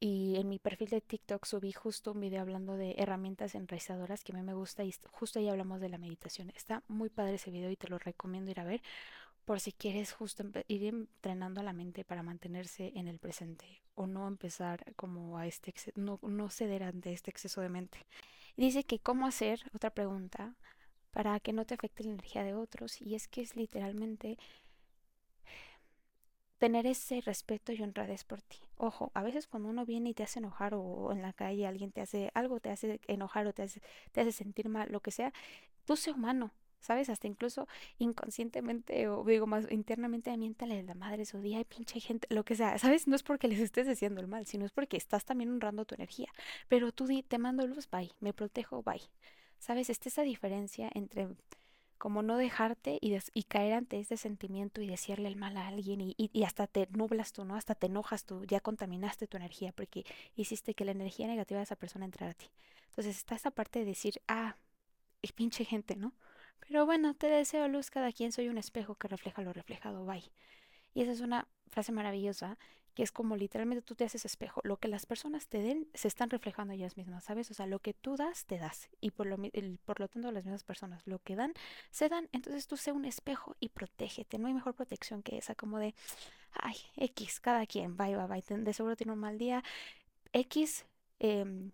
Y 0.00 0.36
en 0.36 0.48
mi 0.48 0.58
perfil 0.58 0.90
de 0.90 1.00
TikTok 1.00 1.46
subí 1.46 1.72
justo 1.72 2.12
un 2.12 2.20
video 2.20 2.42
hablando 2.42 2.76
de 2.76 2.94
herramientas 2.98 3.54
enraizadoras 3.54 4.22
que 4.22 4.32
a 4.32 4.34
mí 4.34 4.42
me 4.42 4.54
gusta 4.54 4.84
y 4.84 4.94
justo 5.10 5.38
ahí 5.38 5.48
hablamos 5.48 5.80
de 5.80 5.88
la 5.88 5.98
meditación. 5.98 6.50
Está 6.50 6.82
muy 6.88 7.08
padre 7.08 7.34
ese 7.36 7.50
video 7.50 7.70
y 7.70 7.76
te 7.76 7.88
lo 7.88 7.98
recomiendo 7.98 8.50
ir 8.50 8.60
a 8.60 8.64
ver 8.64 8.82
por 9.44 9.60
si 9.60 9.72
quieres 9.72 10.12
justo 10.12 10.44
ir 10.68 10.84
entrenando 10.84 11.60
a 11.60 11.64
la 11.64 11.72
mente 11.72 12.04
para 12.04 12.22
mantenerse 12.22 12.92
en 12.94 13.08
el 13.08 13.18
presente 13.18 13.82
o 13.94 14.06
no 14.06 14.26
empezar 14.26 14.94
como 14.96 15.38
a 15.38 15.46
este 15.46 15.74
no, 15.96 16.18
no 16.22 16.48
ceder 16.48 16.82
ante 16.82 17.12
este 17.12 17.30
exceso 17.30 17.60
de 17.60 17.68
mente. 17.68 18.06
dice 18.56 18.84
que 18.84 18.98
cómo 18.98 19.26
hacer, 19.26 19.60
otra 19.74 19.90
pregunta, 19.90 20.54
para 21.10 21.38
que 21.40 21.52
no 21.52 21.64
te 21.64 21.74
afecte 21.74 22.04
la 22.04 22.10
energía 22.10 22.42
de 22.42 22.54
otros 22.54 23.00
y 23.00 23.14
es 23.14 23.28
que 23.28 23.42
es 23.42 23.54
literalmente 23.54 24.38
tener 26.64 26.86
ese 26.86 27.20
respeto 27.20 27.72
y 27.72 27.82
honradez 27.82 28.24
por 28.24 28.40
ti. 28.40 28.56
Ojo, 28.78 29.10
a 29.12 29.22
veces 29.22 29.46
cuando 29.46 29.68
uno 29.68 29.84
viene 29.84 30.08
y 30.08 30.14
te 30.14 30.22
hace 30.22 30.38
enojar 30.38 30.72
o 30.72 31.12
en 31.12 31.20
la 31.20 31.34
calle 31.34 31.66
alguien 31.66 31.92
te 31.92 32.00
hace 32.00 32.30
algo, 32.32 32.58
te 32.58 32.70
hace 32.70 33.02
enojar 33.06 33.46
o 33.46 33.52
te 33.52 33.64
hace, 33.64 33.82
te 34.12 34.22
hace 34.22 34.32
sentir 34.32 34.70
mal, 34.70 34.90
lo 34.90 35.00
que 35.00 35.10
sea, 35.10 35.34
tú 35.84 35.94
sé 35.94 36.10
humano, 36.10 36.52
¿sabes? 36.80 37.10
Hasta 37.10 37.26
incluso 37.26 37.68
inconscientemente 37.98 39.08
o 39.08 39.22
digo 39.24 39.46
más 39.46 39.70
internamente, 39.70 40.34
miéntale 40.38 40.82
la 40.84 40.94
madre 40.94 41.26
su 41.26 41.38
día 41.42 41.60
y 41.60 41.66
pinche 41.66 42.00
gente, 42.00 42.26
lo 42.30 42.46
que 42.46 42.54
sea, 42.56 42.78
¿sabes? 42.78 43.06
No 43.08 43.14
es 43.14 43.22
porque 43.22 43.46
les 43.46 43.60
estés 43.60 43.86
diciendo 43.86 44.22
el 44.22 44.26
mal, 44.26 44.46
sino 44.46 44.64
es 44.64 44.72
porque 44.72 44.96
estás 44.96 45.26
también 45.26 45.50
honrando 45.50 45.84
tu 45.84 45.94
energía. 45.96 46.32
Pero 46.68 46.92
tú 46.92 47.06
te 47.28 47.36
mando 47.36 47.66
luz, 47.66 47.90
bye, 47.90 48.10
me 48.20 48.32
protejo, 48.32 48.82
bye. 48.82 49.02
¿Sabes? 49.58 49.90
Esta 49.90 50.08
esa 50.08 50.22
diferencia 50.22 50.90
entre 50.94 51.28
como 51.98 52.22
no 52.22 52.36
dejarte 52.36 52.98
y, 53.00 53.16
y, 53.34 53.42
caer 53.44 53.74
ante 53.74 54.00
este 54.00 54.16
sentimiento 54.16 54.80
y 54.80 54.86
decirle 54.86 55.28
el 55.28 55.36
mal 55.36 55.56
a 55.56 55.68
alguien 55.68 56.00
y, 56.00 56.14
y, 56.16 56.42
hasta 56.44 56.66
te 56.66 56.88
nublas 56.90 57.32
tú, 57.32 57.44
¿no? 57.44 57.56
Hasta 57.56 57.74
te 57.74 57.86
enojas 57.86 58.24
tú, 58.24 58.44
ya 58.44 58.60
contaminaste 58.60 59.26
tu 59.26 59.36
energía 59.36 59.72
porque 59.72 60.04
hiciste 60.36 60.74
que 60.74 60.84
la 60.84 60.92
energía 60.92 61.26
negativa 61.26 61.58
de 61.58 61.64
esa 61.64 61.76
persona 61.76 62.04
entrara 62.04 62.32
a 62.32 62.34
ti. 62.34 62.50
Entonces 62.90 63.16
está 63.16 63.34
esa 63.34 63.50
parte 63.50 63.80
de 63.80 63.84
decir, 63.86 64.20
ah, 64.28 64.56
es 65.22 65.32
pinche 65.32 65.64
gente, 65.64 65.96
¿no? 65.96 66.12
Pero 66.60 66.86
bueno, 66.86 67.14
te 67.14 67.26
deseo 67.28 67.68
luz, 67.68 67.90
cada 67.90 68.12
quien 68.12 68.32
soy 68.32 68.48
un 68.48 68.58
espejo 68.58 68.94
que 68.94 69.08
refleja 69.08 69.42
lo 69.42 69.52
reflejado, 69.52 70.04
bye. 70.04 70.30
Y 70.94 71.02
esa 71.02 71.12
es 71.12 71.20
una 71.20 71.48
frase 71.68 71.92
maravillosa 71.92 72.58
que 72.94 73.02
es 73.02 73.12
como 73.12 73.36
literalmente 73.36 73.82
tú 73.82 73.94
te 73.94 74.04
haces 74.04 74.24
espejo. 74.24 74.60
Lo 74.64 74.76
que 74.76 74.88
las 74.88 75.06
personas 75.06 75.48
te 75.48 75.58
den 75.58 75.88
se 75.94 76.08
están 76.08 76.30
reflejando 76.30 76.72
ellas 76.74 76.96
mismas, 76.96 77.24
¿sabes? 77.24 77.50
O 77.50 77.54
sea, 77.54 77.66
lo 77.66 77.80
que 77.80 77.94
tú 77.94 78.16
das, 78.16 78.44
te 78.46 78.58
das. 78.58 78.88
Y 79.00 79.10
por 79.10 79.26
lo, 79.26 79.36
por 79.84 80.00
lo 80.00 80.08
tanto, 80.08 80.30
las 80.32 80.44
mismas 80.44 80.64
personas 80.64 81.06
lo 81.06 81.18
que 81.18 81.36
dan, 81.36 81.52
se 81.90 82.08
dan. 82.08 82.28
Entonces 82.32 82.66
tú 82.66 82.76
sé 82.76 82.92
un 82.92 83.04
espejo 83.04 83.56
y 83.60 83.68
protégete. 83.70 84.38
No 84.38 84.48
hay 84.48 84.54
mejor 84.54 84.74
protección 84.74 85.22
que 85.22 85.38
esa, 85.38 85.54
como 85.54 85.78
de, 85.78 85.94
ay, 86.52 86.76
X, 86.96 87.40
cada 87.40 87.66
quien, 87.66 87.96
bye, 87.96 88.16
bye, 88.16 88.26
bye. 88.26 88.58
De 88.58 88.72
seguro 88.72 88.96
tiene 88.96 89.12
un 89.12 89.18
mal 89.20 89.38
día. 89.38 89.62
X, 90.32 90.86
eh, 91.20 91.70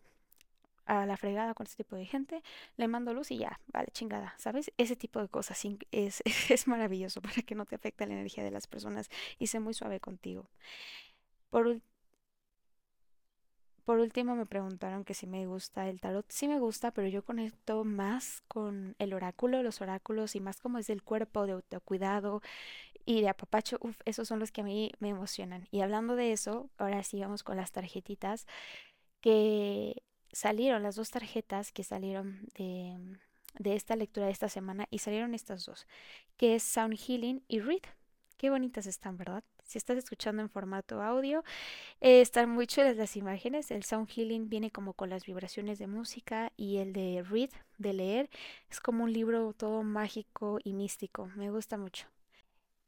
a 0.90 1.06
la 1.06 1.16
fregada 1.16 1.54
con 1.54 1.66
este 1.66 1.84
tipo 1.84 1.94
de 1.94 2.04
gente, 2.04 2.42
le 2.76 2.88
mando 2.88 3.14
luz 3.14 3.30
y 3.30 3.38
ya, 3.38 3.60
vale, 3.68 3.88
chingada, 3.92 4.34
¿sabes? 4.38 4.72
Ese 4.76 4.96
tipo 4.96 5.20
de 5.20 5.28
cosas 5.28 5.64
es, 5.92 6.22
es 6.50 6.66
maravilloso 6.66 7.22
para 7.22 7.42
que 7.42 7.54
no 7.54 7.64
te 7.64 7.76
afecte 7.76 8.06
la 8.06 8.14
energía 8.14 8.42
de 8.42 8.50
las 8.50 8.66
personas 8.66 9.08
y 9.38 9.46
sé 9.46 9.60
muy 9.60 9.72
suave 9.72 10.00
contigo. 10.00 10.46
Por, 11.50 11.80
último 13.98 14.36
me 14.36 14.46
preguntaron 14.46 15.04
que 15.04 15.14
si 15.14 15.26
me 15.26 15.46
gusta 15.46 15.88
el 15.88 16.00
tarot. 16.00 16.24
Sí 16.28 16.46
me 16.48 16.60
gusta, 16.60 16.92
pero 16.92 17.08
yo 17.08 17.24
conecto 17.24 17.84
más 17.84 18.42
con 18.48 18.94
el 18.98 19.12
oráculo, 19.12 19.62
los 19.62 19.80
oráculos 19.80 20.36
y 20.36 20.40
más 20.40 20.60
como 20.60 20.78
es 20.78 20.86
del 20.86 21.02
cuerpo, 21.02 21.46
de 21.46 21.52
autocuidado 21.52 22.40
y 23.06 23.22
de 23.22 23.28
apapacho. 23.30 23.78
Uf, 23.82 23.98
esos 24.06 24.28
son 24.28 24.40
los 24.40 24.52
que 24.52 24.62
a 24.62 24.64
mí 24.64 24.92
me 25.00 25.10
emocionan. 25.10 25.68
Y 25.72 25.82
hablando 25.82 26.16
de 26.16 26.32
eso, 26.32 26.70
ahora 26.78 27.02
sí 27.04 27.20
vamos 27.20 27.42
con 27.44 27.56
las 27.56 27.72
tarjetitas 27.72 28.46
que 29.20 30.02
salieron, 30.32 30.82
las 30.82 30.96
dos 30.96 31.10
tarjetas 31.10 31.72
que 31.72 31.84
salieron 31.84 32.48
de, 32.56 32.98
de 33.58 33.74
esta 33.76 33.96
lectura 33.96 34.26
de 34.26 34.32
esta 34.32 34.48
semana 34.48 34.86
y 34.90 34.98
salieron 35.00 35.34
estas 35.34 35.64
dos, 35.66 35.86
que 36.36 36.54
es 36.56 36.62
Sound 36.62 36.96
Healing 36.98 37.44
y 37.48 37.60
Read. 37.60 37.82
Qué 38.38 38.50
bonitas 38.50 38.86
están, 38.86 39.16
¿verdad? 39.18 39.44
Si 39.70 39.78
estás 39.78 39.98
escuchando 39.98 40.42
en 40.42 40.50
formato 40.50 41.00
audio, 41.00 41.44
eh, 42.00 42.20
están 42.20 42.50
muy 42.50 42.66
chulas 42.66 42.96
las 42.96 43.14
imágenes. 43.14 43.70
El 43.70 43.84
sound 43.84 44.08
healing 44.08 44.48
viene 44.48 44.72
como 44.72 44.94
con 44.94 45.10
las 45.10 45.24
vibraciones 45.24 45.78
de 45.78 45.86
música 45.86 46.50
y 46.56 46.78
el 46.78 46.92
de 46.92 47.22
read, 47.22 47.50
de 47.78 47.92
leer, 47.92 48.30
es 48.68 48.80
como 48.80 49.04
un 49.04 49.12
libro 49.12 49.52
todo 49.52 49.84
mágico 49.84 50.58
y 50.64 50.72
místico. 50.72 51.30
Me 51.36 51.52
gusta 51.52 51.78
mucho. 51.78 52.08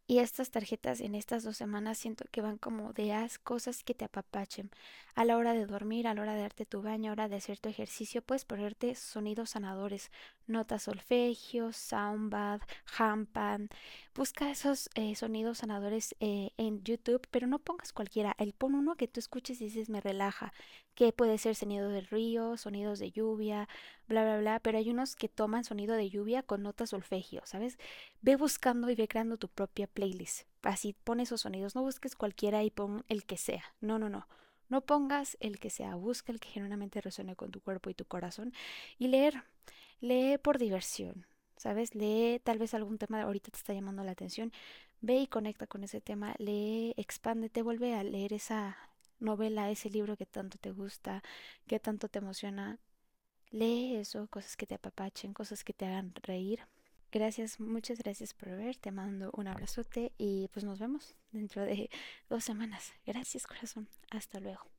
Y 0.06 0.18
estas 0.18 0.50
tarjetas 0.50 1.00
en 1.00 1.14
estas 1.14 1.44
dos 1.44 1.56
semanas 1.56 1.96
siento 1.96 2.24
que 2.30 2.40
van 2.40 2.58
como 2.58 2.92
de 2.92 3.12
haz 3.12 3.38
cosas 3.38 3.84
que 3.84 3.94
te 3.94 4.04
apapachen. 4.04 4.70
A 5.14 5.24
la 5.24 5.36
hora 5.36 5.54
de 5.54 5.64
dormir, 5.64 6.06
a 6.06 6.14
la 6.14 6.22
hora 6.22 6.34
de 6.34 6.42
darte 6.42 6.66
tu 6.66 6.82
baño, 6.82 7.12
a 7.12 7.16
la 7.16 7.22
hora 7.24 7.28
de 7.28 7.36
hacer 7.36 7.60
tu 7.60 7.68
ejercicio, 7.68 8.20
puedes 8.20 8.44
ponerte 8.44 8.94
sonidos 8.94 9.50
sanadores, 9.50 10.10
notas 10.46 10.82
solfegio, 10.82 11.72
soundbath, 11.72 12.62
handpan. 12.98 13.68
Busca 14.14 14.50
esos 14.50 14.90
eh, 14.96 15.14
sonidos 15.14 15.58
sanadores 15.58 16.14
eh, 16.20 16.50
en 16.56 16.82
YouTube, 16.82 17.26
pero 17.30 17.46
no 17.46 17.60
pongas 17.60 17.92
cualquiera. 17.92 18.34
El 18.38 18.52
pon 18.54 18.74
uno 18.74 18.96
que 18.96 19.08
tú 19.08 19.20
escuches 19.20 19.60
y 19.60 19.66
dices 19.66 19.88
me 19.88 20.00
relaja, 20.00 20.52
que 20.94 21.12
puede 21.12 21.38
ser 21.38 21.54
sonido 21.54 21.88
del 21.88 22.06
río, 22.06 22.56
sonidos 22.56 22.98
de 22.98 23.10
lluvia, 23.10 23.68
bla, 24.08 24.22
bla, 24.24 24.38
bla, 24.38 24.60
pero 24.60 24.78
hay 24.78 24.90
unos 24.90 25.16
que 25.16 25.28
toman 25.28 25.64
sonido 25.64 25.94
de 25.94 26.10
lluvia 26.10 26.42
con 26.42 26.62
notas 26.62 26.90
solfegio, 26.90 27.42
¿sabes? 27.44 27.78
Ve 28.20 28.36
buscando 28.36 28.90
y 28.90 28.94
ve 28.94 29.08
creando 29.08 29.36
tu 29.36 29.48
propia 29.48 29.86
playlist. 29.86 30.46
Así 30.62 30.94
pon 31.04 31.20
esos 31.20 31.42
sonidos, 31.42 31.74
no 31.74 31.82
busques 31.82 32.14
cualquiera 32.16 32.62
y 32.62 32.70
pon 32.70 33.04
el 33.08 33.24
que 33.24 33.36
sea. 33.36 33.64
No, 33.80 33.98
no, 33.98 34.08
no. 34.08 34.28
No 34.68 34.80
pongas 34.80 35.36
el 35.40 35.58
que 35.58 35.70
sea, 35.70 35.94
busca 35.96 36.32
el 36.32 36.40
que 36.40 36.48
genuinamente 36.48 37.00
resuene 37.00 37.36
con 37.36 37.50
tu 37.50 37.60
cuerpo 37.60 37.90
y 37.90 37.94
tu 37.94 38.06
corazón 38.06 38.54
y 38.98 39.08
leer, 39.08 39.44
lee 40.00 40.38
por 40.38 40.58
diversión, 40.58 41.26
¿sabes? 41.56 41.94
Lee 41.94 42.40
tal 42.42 42.58
vez 42.58 42.72
algún 42.72 42.96
tema 42.96 43.22
ahorita 43.22 43.50
te 43.50 43.58
está 43.58 43.74
llamando 43.74 44.02
la 44.02 44.12
atención, 44.12 44.50
ve 45.02 45.18
y 45.18 45.26
conecta 45.26 45.66
con 45.66 45.84
ese 45.84 46.00
tema, 46.00 46.34
lee, 46.38 46.94
expándete, 46.96 47.60
vuelve 47.62 47.94
a 47.94 48.02
leer 48.02 48.32
esa 48.32 48.78
novela, 49.22 49.70
ese 49.70 49.90
libro 49.90 50.16
que 50.16 50.26
tanto 50.26 50.58
te 50.58 50.70
gusta, 50.72 51.22
que 51.66 51.80
tanto 51.80 52.08
te 52.08 52.18
emociona. 52.18 52.78
Lee 53.50 53.96
eso, 53.96 54.26
cosas 54.28 54.56
que 54.56 54.66
te 54.66 54.74
apapachen, 54.76 55.34
cosas 55.34 55.64
que 55.64 55.72
te 55.74 55.86
hagan 55.86 56.14
reír. 56.22 56.60
Gracias, 57.12 57.60
muchas 57.60 57.98
gracias 57.98 58.34
por 58.34 58.50
ver. 58.50 58.76
Te 58.78 58.90
mando 58.90 59.30
un 59.34 59.46
abrazote 59.48 60.12
y 60.18 60.48
pues 60.48 60.64
nos 60.64 60.78
vemos 60.78 61.14
dentro 61.32 61.62
de 61.62 61.90
dos 62.30 62.44
semanas. 62.44 62.92
Gracias, 63.06 63.46
corazón. 63.46 63.88
Hasta 64.10 64.40
luego. 64.40 64.71